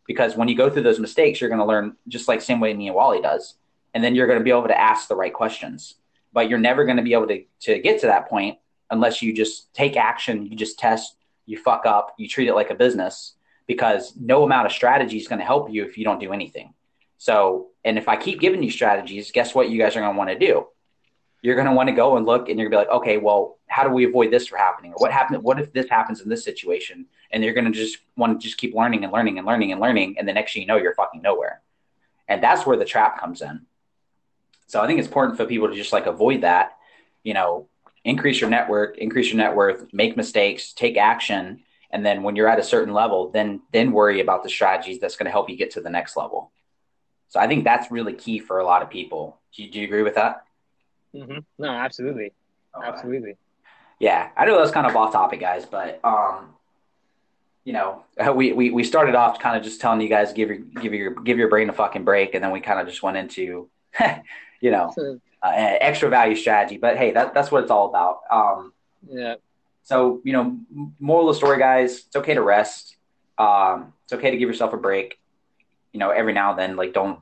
because 0.07 0.35
when 0.35 0.47
you 0.47 0.55
go 0.55 0.69
through 0.69 0.83
those 0.83 0.99
mistakes, 0.99 1.39
you're 1.39 1.49
going 1.49 1.59
to 1.59 1.65
learn 1.65 1.95
just 2.07 2.27
like 2.27 2.41
same 2.41 2.59
way 2.59 2.73
Wally 2.91 3.21
does, 3.21 3.55
and 3.93 4.03
then 4.03 4.15
you're 4.15 4.27
going 4.27 4.39
to 4.39 4.43
be 4.43 4.51
able 4.51 4.67
to 4.67 4.79
ask 4.79 5.07
the 5.07 5.15
right 5.15 5.33
questions 5.33 5.95
but 6.33 6.49
you're 6.49 6.59
never 6.59 6.85
going 6.85 6.97
to 6.97 7.03
be 7.03 7.13
able 7.13 7.27
to, 7.27 7.43
to 7.61 7.79
get 7.79 7.99
to 8.01 8.07
that 8.07 8.29
point 8.29 8.57
unless 8.89 9.21
you 9.21 9.33
just 9.33 9.73
take 9.73 9.95
action, 9.95 10.45
you 10.45 10.55
just 10.55 10.79
test, 10.79 11.15
you 11.45 11.57
fuck 11.57 11.85
up, 11.85 12.15
you 12.17 12.27
treat 12.27 12.47
it 12.47 12.55
like 12.55 12.69
a 12.69 12.75
business 12.75 13.35
because 13.67 14.13
no 14.19 14.43
amount 14.43 14.65
of 14.65 14.71
strategy 14.71 15.17
is 15.17 15.27
going 15.27 15.39
to 15.39 15.45
help 15.45 15.71
you 15.71 15.83
if 15.85 15.97
you 15.97 16.03
don't 16.03 16.19
do 16.19 16.33
anything. 16.33 16.73
So, 17.21 17.67
and 17.85 17.99
if 17.99 18.07
I 18.07 18.17
keep 18.17 18.39
giving 18.39 18.63
you 18.63 18.71
strategies, 18.71 19.29
guess 19.29 19.53
what 19.53 19.69
you 19.69 19.77
guys 19.77 19.95
are 19.95 19.99
going 19.99 20.11
to 20.11 20.17
want 20.17 20.31
to 20.31 20.39
do? 20.39 20.65
You're 21.43 21.53
going 21.53 21.67
to 21.67 21.73
want 21.73 21.87
to 21.89 21.93
go 21.93 22.17
and 22.17 22.25
look 22.25 22.49
and 22.49 22.59
you're 22.59 22.67
going 22.67 22.83
to 22.83 22.89
be 22.89 22.89
like, 22.89 23.01
okay, 23.01 23.17
well, 23.17 23.59
how 23.67 23.83
do 23.83 23.91
we 23.91 24.05
avoid 24.05 24.31
this 24.31 24.47
from 24.47 24.57
happening? 24.57 24.91
Or 24.93 24.95
what 24.95 25.11
happened? 25.11 25.43
What 25.43 25.59
if 25.59 25.71
this 25.71 25.87
happens 25.87 26.21
in 26.21 26.29
this 26.29 26.43
situation? 26.43 27.05
And 27.29 27.43
you're 27.43 27.53
going 27.53 27.65
to 27.65 27.71
just 27.71 27.99
want 28.17 28.41
to 28.41 28.43
just 28.43 28.57
keep 28.57 28.73
learning 28.73 29.03
and 29.03 29.13
learning 29.13 29.37
and 29.37 29.45
learning 29.45 29.71
and 29.71 29.79
learning. 29.79 30.15
And 30.17 30.27
the 30.27 30.33
next 30.33 30.53
thing 30.53 30.63
you 30.63 30.67
know, 30.67 30.77
you're 30.77 30.95
fucking 30.95 31.21
nowhere. 31.21 31.61
And 32.27 32.41
that's 32.41 32.65
where 32.65 32.75
the 32.75 32.85
trap 32.85 33.19
comes 33.19 33.43
in. 33.43 33.67
So 34.65 34.81
I 34.81 34.87
think 34.87 34.97
it's 34.97 35.07
important 35.07 35.37
for 35.37 35.45
people 35.45 35.69
to 35.69 35.75
just 35.75 35.93
like 35.93 36.07
avoid 36.07 36.41
that, 36.41 36.71
you 37.21 37.35
know, 37.35 37.67
increase 38.03 38.41
your 38.41 38.49
network, 38.49 38.97
increase 38.97 39.27
your 39.27 39.37
net 39.37 39.55
worth, 39.55 39.93
make 39.93 40.17
mistakes, 40.17 40.73
take 40.73 40.97
action. 40.97 41.59
And 41.91 42.03
then 42.03 42.23
when 42.23 42.35
you're 42.35 42.49
at 42.49 42.57
a 42.57 42.63
certain 42.63 42.95
level, 42.95 43.29
then 43.29 43.61
then 43.71 43.91
worry 43.91 44.21
about 44.21 44.41
the 44.41 44.49
strategies 44.49 44.99
that's 44.99 45.17
going 45.17 45.25
to 45.25 45.31
help 45.31 45.51
you 45.51 45.55
get 45.55 45.69
to 45.73 45.81
the 45.81 45.91
next 45.91 46.17
level. 46.17 46.51
So 47.31 47.39
I 47.39 47.47
think 47.47 47.63
that's 47.63 47.89
really 47.89 48.13
key 48.13 48.37
for 48.37 48.59
a 48.59 48.63
lot 48.63 48.83
of 48.83 48.89
people. 48.89 49.39
Do 49.55 49.63
you, 49.63 49.71
do 49.71 49.79
you 49.79 49.85
agree 49.85 50.03
with 50.03 50.15
that? 50.15 50.43
Mm-hmm. 51.15 51.39
No, 51.57 51.69
absolutely, 51.69 52.31
okay. 52.77 52.87
absolutely. 52.87 53.37
Yeah, 53.99 54.29
I 54.37 54.45
know 54.45 54.57
that's 54.57 54.71
kind 54.71 54.85
of 54.85 54.95
off 54.95 55.11
topic, 55.11 55.39
guys, 55.39 55.65
but 55.65 55.99
um, 56.03 56.53
you 57.63 57.73
know, 57.73 58.03
we, 58.35 58.53
we 58.53 58.69
we 58.69 58.83
started 58.83 59.15
off 59.15 59.39
kind 59.39 59.57
of 59.57 59.63
just 59.63 59.81
telling 59.81 60.01
you 60.01 60.09
guys 60.09 60.31
give 60.33 60.49
your 60.49 60.59
give 60.59 60.93
your 60.93 61.11
give 61.11 61.39
your 61.39 61.49
brain 61.49 61.69
a 61.69 61.73
fucking 61.73 62.03
break, 62.03 62.35
and 62.35 62.43
then 62.43 62.51
we 62.51 62.59
kind 62.59 62.79
of 62.79 62.87
just 62.87 63.01
went 63.01 63.17
into 63.17 63.69
you 64.61 64.71
know, 64.71 64.93
uh, 65.43 65.51
extra 65.51 66.09
value 66.09 66.35
strategy. 66.35 66.77
But 66.77 66.97
hey, 66.97 67.11
that, 67.11 67.33
that's 67.33 67.51
what 67.51 67.63
it's 67.63 67.71
all 67.71 67.89
about. 67.89 68.21
Um, 68.31 68.73
yeah. 69.09 69.35
So, 69.83 70.21
you 70.23 70.33
know, 70.33 70.57
moral 70.99 71.29
of 71.29 71.35
the 71.35 71.37
story, 71.37 71.57
guys, 71.57 72.05
it's 72.05 72.15
okay 72.15 72.35
to 72.35 72.41
rest. 72.41 72.95
Um, 73.37 73.93
it's 74.03 74.13
okay 74.13 74.31
to 74.31 74.37
give 74.37 74.47
yourself 74.47 74.73
a 74.73 74.77
break, 74.77 75.19
you 75.93 75.99
know, 75.99 76.09
every 76.09 76.33
now 76.33 76.51
and 76.51 76.59
then, 76.59 76.75
like 76.75 76.93
don't, 76.93 77.19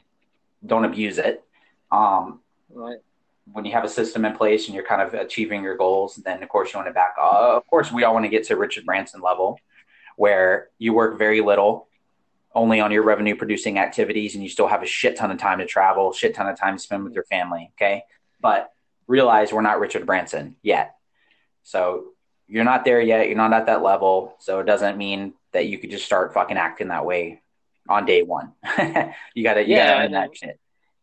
don't 0.65 0.85
abuse 0.85 1.17
it. 1.17 1.43
Um, 1.91 2.39
right. 2.69 2.99
When 3.51 3.65
you 3.65 3.71
have 3.71 3.83
a 3.83 3.89
system 3.89 4.25
in 4.25 4.35
place 4.35 4.67
and 4.67 4.75
you're 4.75 4.85
kind 4.85 5.01
of 5.01 5.13
achieving 5.15 5.63
your 5.63 5.75
goals, 5.75 6.17
then 6.17 6.43
of 6.43 6.49
course 6.49 6.71
you 6.71 6.77
want 6.77 6.87
to 6.87 6.93
back 6.93 7.15
off. 7.19 7.57
Of 7.57 7.67
course, 7.67 7.91
we 7.91 8.03
all 8.03 8.13
want 8.13 8.25
to 8.25 8.29
get 8.29 8.43
to 8.45 8.55
Richard 8.55 8.85
Branson 8.85 9.21
level 9.21 9.59
where 10.17 10.69
you 10.77 10.93
work 10.93 11.17
very 11.17 11.41
little 11.41 11.87
only 12.53 12.79
on 12.79 12.91
your 12.91 13.03
revenue 13.03 13.35
producing 13.35 13.79
activities 13.79 14.35
and 14.35 14.43
you 14.43 14.49
still 14.49 14.67
have 14.67 14.83
a 14.83 14.85
shit 14.85 15.15
ton 15.15 15.31
of 15.31 15.37
time 15.37 15.59
to 15.59 15.65
travel, 15.65 16.11
shit 16.11 16.35
ton 16.35 16.47
of 16.47 16.59
time 16.59 16.75
to 16.77 16.83
spend 16.83 17.03
with 17.03 17.13
your 17.13 17.23
family. 17.23 17.71
Okay. 17.75 18.03
But 18.41 18.71
realize 19.07 19.51
we're 19.51 19.61
not 19.61 19.79
Richard 19.79 20.05
Branson 20.05 20.55
yet. 20.61 20.95
So 21.63 22.09
you're 22.47 22.63
not 22.63 22.85
there 22.85 23.01
yet. 23.01 23.27
You're 23.27 23.37
not 23.37 23.53
at 23.53 23.67
that 23.67 23.81
level. 23.81 24.35
So 24.39 24.59
it 24.59 24.65
doesn't 24.65 24.97
mean 24.97 25.33
that 25.53 25.67
you 25.67 25.77
could 25.77 25.89
just 25.89 26.05
start 26.05 26.33
fucking 26.33 26.57
acting 26.57 26.89
that 26.89 27.05
way 27.05 27.41
on 27.89 28.05
day 28.05 28.21
one. 28.21 28.53
you 29.33 29.43
gotta, 29.43 29.61
you 29.61 29.75
yeah, 29.75 29.97
gotta 29.97 30.09
that 30.11 30.37
shit. 30.37 30.59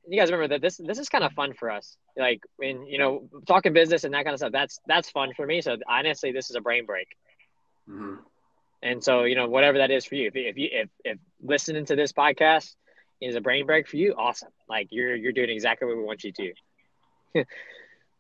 You 0.09 0.19
guys 0.21 0.31
remember 0.31 0.55
that 0.55 0.63
this 0.63 0.77
this 0.77 0.99
is 0.99 1.09
kind 1.09 1.25
of 1.25 1.33
fun 1.33 1.53
for 1.53 1.71
us. 1.71 1.97
Like 2.17 2.41
when 2.57 2.87
you 2.87 2.99
know 2.99 3.29
talking 3.47 3.73
business 3.73 4.05
and 4.05 4.15
that 4.15 4.25
kind 4.25 4.35
of 4.35 4.39
stuff. 4.39 4.53
That's 4.53 4.79
that's 4.87 5.11
fun 5.11 5.33
for 5.35 5.45
me. 5.45 5.61
So 5.61 5.77
honestly, 5.89 6.33
this 6.33 6.49
is 6.49 6.57
a 6.57 6.61
brain 6.61 6.87
break. 6.87 7.09
Mm-hmm. 7.91 8.15
And 8.83 9.03
so, 9.03 9.25
you 9.25 9.35
know, 9.35 9.49
whatever 9.49 9.79
that 9.79 9.91
is 9.91 10.05
for 10.05 10.15
you, 10.15 10.29
if, 10.29 10.37
if 10.37 10.57
you 10.57 10.69
if, 10.71 10.89
if 11.05 11.19
listening 11.43 11.87
to 11.87 11.97
this 11.97 12.13
podcast 12.13 12.75
is 13.21 13.35
a 13.35 13.41
brain 13.41 13.67
break 13.67 13.89
for 13.89 13.97
you, 13.97 14.15
awesome. 14.17 14.51
Like 14.69 14.89
you're 14.91 15.17
you're 15.17 15.33
doing 15.33 15.51
exactly 15.51 15.89
what 15.89 15.97
we 15.97 16.05
want 16.05 16.23
you 16.25 16.33
to. 16.33 16.53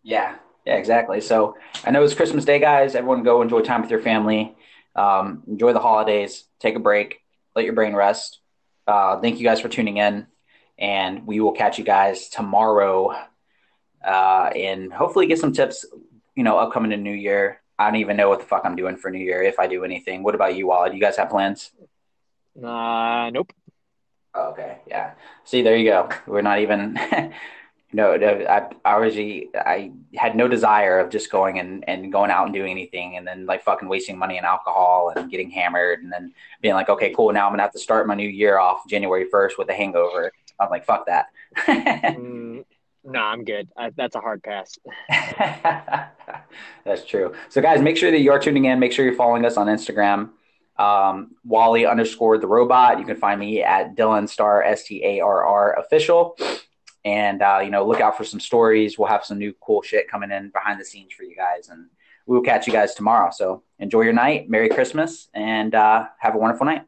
yeah, 0.02 0.36
yeah, 0.64 0.74
exactly. 0.74 1.20
So 1.20 1.56
I 1.84 1.90
know 1.90 2.02
it's 2.02 2.14
Christmas 2.14 2.44
Day, 2.44 2.58
guys. 2.58 2.94
Everyone 2.94 3.22
go 3.22 3.42
enjoy 3.42 3.60
time 3.60 3.82
with 3.82 3.90
your 3.90 4.00
family. 4.00 4.56
Um, 4.96 5.42
enjoy 5.46 5.72
the 5.72 5.80
holidays. 5.80 6.44
Take 6.58 6.74
a 6.74 6.80
break. 6.80 7.20
Let 7.54 7.64
your 7.64 7.74
brain 7.74 7.94
rest. 7.94 8.40
Uh, 8.86 9.20
thank 9.20 9.38
you 9.38 9.44
guys 9.44 9.60
for 9.60 9.68
tuning 9.68 9.96
in, 9.96 10.26
and 10.78 11.26
we 11.26 11.40
will 11.40 11.52
catch 11.52 11.78
you 11.78 11.84
guys 11.84 12.28
tomorrow. 12.28 13.16
Uh, 14.04 14.50
and 14.54 14.92
hopefully 14.92 15.26
get 15.26 15.38
some 15.38 15.52
tips. 15.52 15.84
You 16.34 16.44
know, 16.44 16.58
upcoming 16.58 16.92
in 16.92 17.02
New 17.02 17.14
Year. 17.14 17.62
I 17.78 17.90
don't 17.90 18.00
even 18.00 18.16
know 18.16 18.28
what 18.28 18.40
the 18.40 18.46
fuck 18.46 18.62
I'm 18.64 18.76
doing 18.76 18.96
for 18.96 19.10
New 19.10 19.18
Year 19.18 19.42
if 19.42 19.58
I 19.58 19.66
do 19.66 19.84
anything. 19.84 20.22
What 20.22 20.34
about 20.34 20.54
you, 20.54 20.66
Wally? 20.66 20.90
Do 20.90 20.96
you 20.96 21.02
guys 21.02 21.16
have 21.16 21.30
plans? 21.30 21.70
Uh, 22.62 23.30
nope. 23.32 23.52
Okay, 24.34 24.78
yeah. 24.86 25.12
See, 25.44 25.62
there 25.62 25.76
you 25.76 25.90
go. 25.90 26.08
We're 26.26 26.42
not 26.42 26.60
even. 26.60 26.98
no, 27.96 28.12
I, 28.12 28.68
I 28.84 28.92
already 28.92 29.48
I 29.54 29.90
had 30.14 30.36
no 30.36 30.48
desire 30.48 30.98
of 30.98 31.08
just 31.08 31.30
going 31.30 31.58
and, 31.58 31.82
and 31.88 32.12
going 32.12 32.30
out 32.30 32.44
and 32.44 32.52
doing 32.52 32.70
anything, 32.70 33.16
and 33.16 33.26
then 33.26 33.46
like 33.46 33.64
fucking 33.64 33.88
wasting 33.88 34.18
money 34.18 34.38
on 34.38 34.44
alcohol 34.44 35.14
and 35.16 35.30
getting 35.30 35.48
hammered, 35.48 36.02
and 36.02 36.12
then 36.12 36.34
being 36.60 36.74
like, 36.74 36.90
okay, 36.90 37.14
cool. 37.16 37.32
Now 37.32 37.46
I'm 37.46 37.52
gonna 37.52 37.62
have 37.62 37.72
to 37.72 37.78
start 37.78 38.06
my 38.06 38.14
new 38.14 38.28
year 38.28 38.58
off 38.58 38.86
January 38.86 39.24
1st 39.32 39.52
with 39.56 39.70
a 39.70 39.72
hangover. 39.72 40.30
I'm 40.60 40.68
like, 40.68 40.84
fuck 40.84 41.06
that. 41.06 41.28
mm, 41.56 42.66
no, 43.02 43.18
I'm 43.18 43.44
good. 43.44 43.70
I, 43.78 43.88
that's 43.96 44.14
a 44.14 44.20
hard 44.20 44.42
pass. 44.42 44.78
that's 46.84 47.02
true. 47.06 47.34
So, 47.48 47.62
guys, 47.62 47.80
make 47.80 47.96
sure 47.96 48.10
that 48.10 48.20
you 48.20 48.30
are 48.30 48.38
tuning 48.38 48.66
in. 48.66 48.78
Make 48.78 48.92
sure 48.92 49.06
you're 49.06 49.14
following 49.14 49.46
us 49.46 49.56
on 49.56 49.68
Instagram. 49.68 50.32
Um, 50.78 51.34
Wally 51.46 51.86
underscore 51.86 52.36
the 52.36 52.46
robot. 52.46 52.98
You 52.98 53.06
can 53.06 53.16
find 53.16 53.40
me 53.40 53.62
at 53.62 53.96
Dylan 53.96 54.28
Starr 54.28 54.62
S 54.64 54.84
T 54.84 55.02
A 55.02 55.20
R 55.20 55.46
R 55.46 55.78
official. 55.78 56.36
And 57.06 57.40
uh, 57.40 57.60
you 57.62 57.70
know, 57.70 57.86
look 57.86 58.00
out 58.00 58.16
for 58.18 58.24
some 58.24 58.40
stories. 58.40 58.98
We'll 58.98 59.06
have 59.06 59.24
some 59.24 59.38
new 59.38 59.54
cool 59.60 59.80
shit 59.80 60.10
coming 60.10 60.32
in 60.32 60.50
behind 60.50 60.80
the 60.80 60.84
scenes 60.84 61.12
for 61.12 61.22
you 61.22 61.36
guys, 61.36 61.68
and 61.68 61.86
we 62.26 62.36
will 62.36 62.42
catch 62.42 62.66
you 62.66 62.72
guys 62.72 62.96
tomorrow. 62.96 63.30
So 63.32 63.62
enjoy 63.78 64.02
your 64.02 64.12
night, 64.12 64.50
Merry 64.50 64.68
Christmas, 64.68 65.28
and 65.32 65.72
uh, 65.72 66.06
have 66.18 66.34
a 66.34 66.38
wonderful 66.38 66.66
night. 66.66 66.82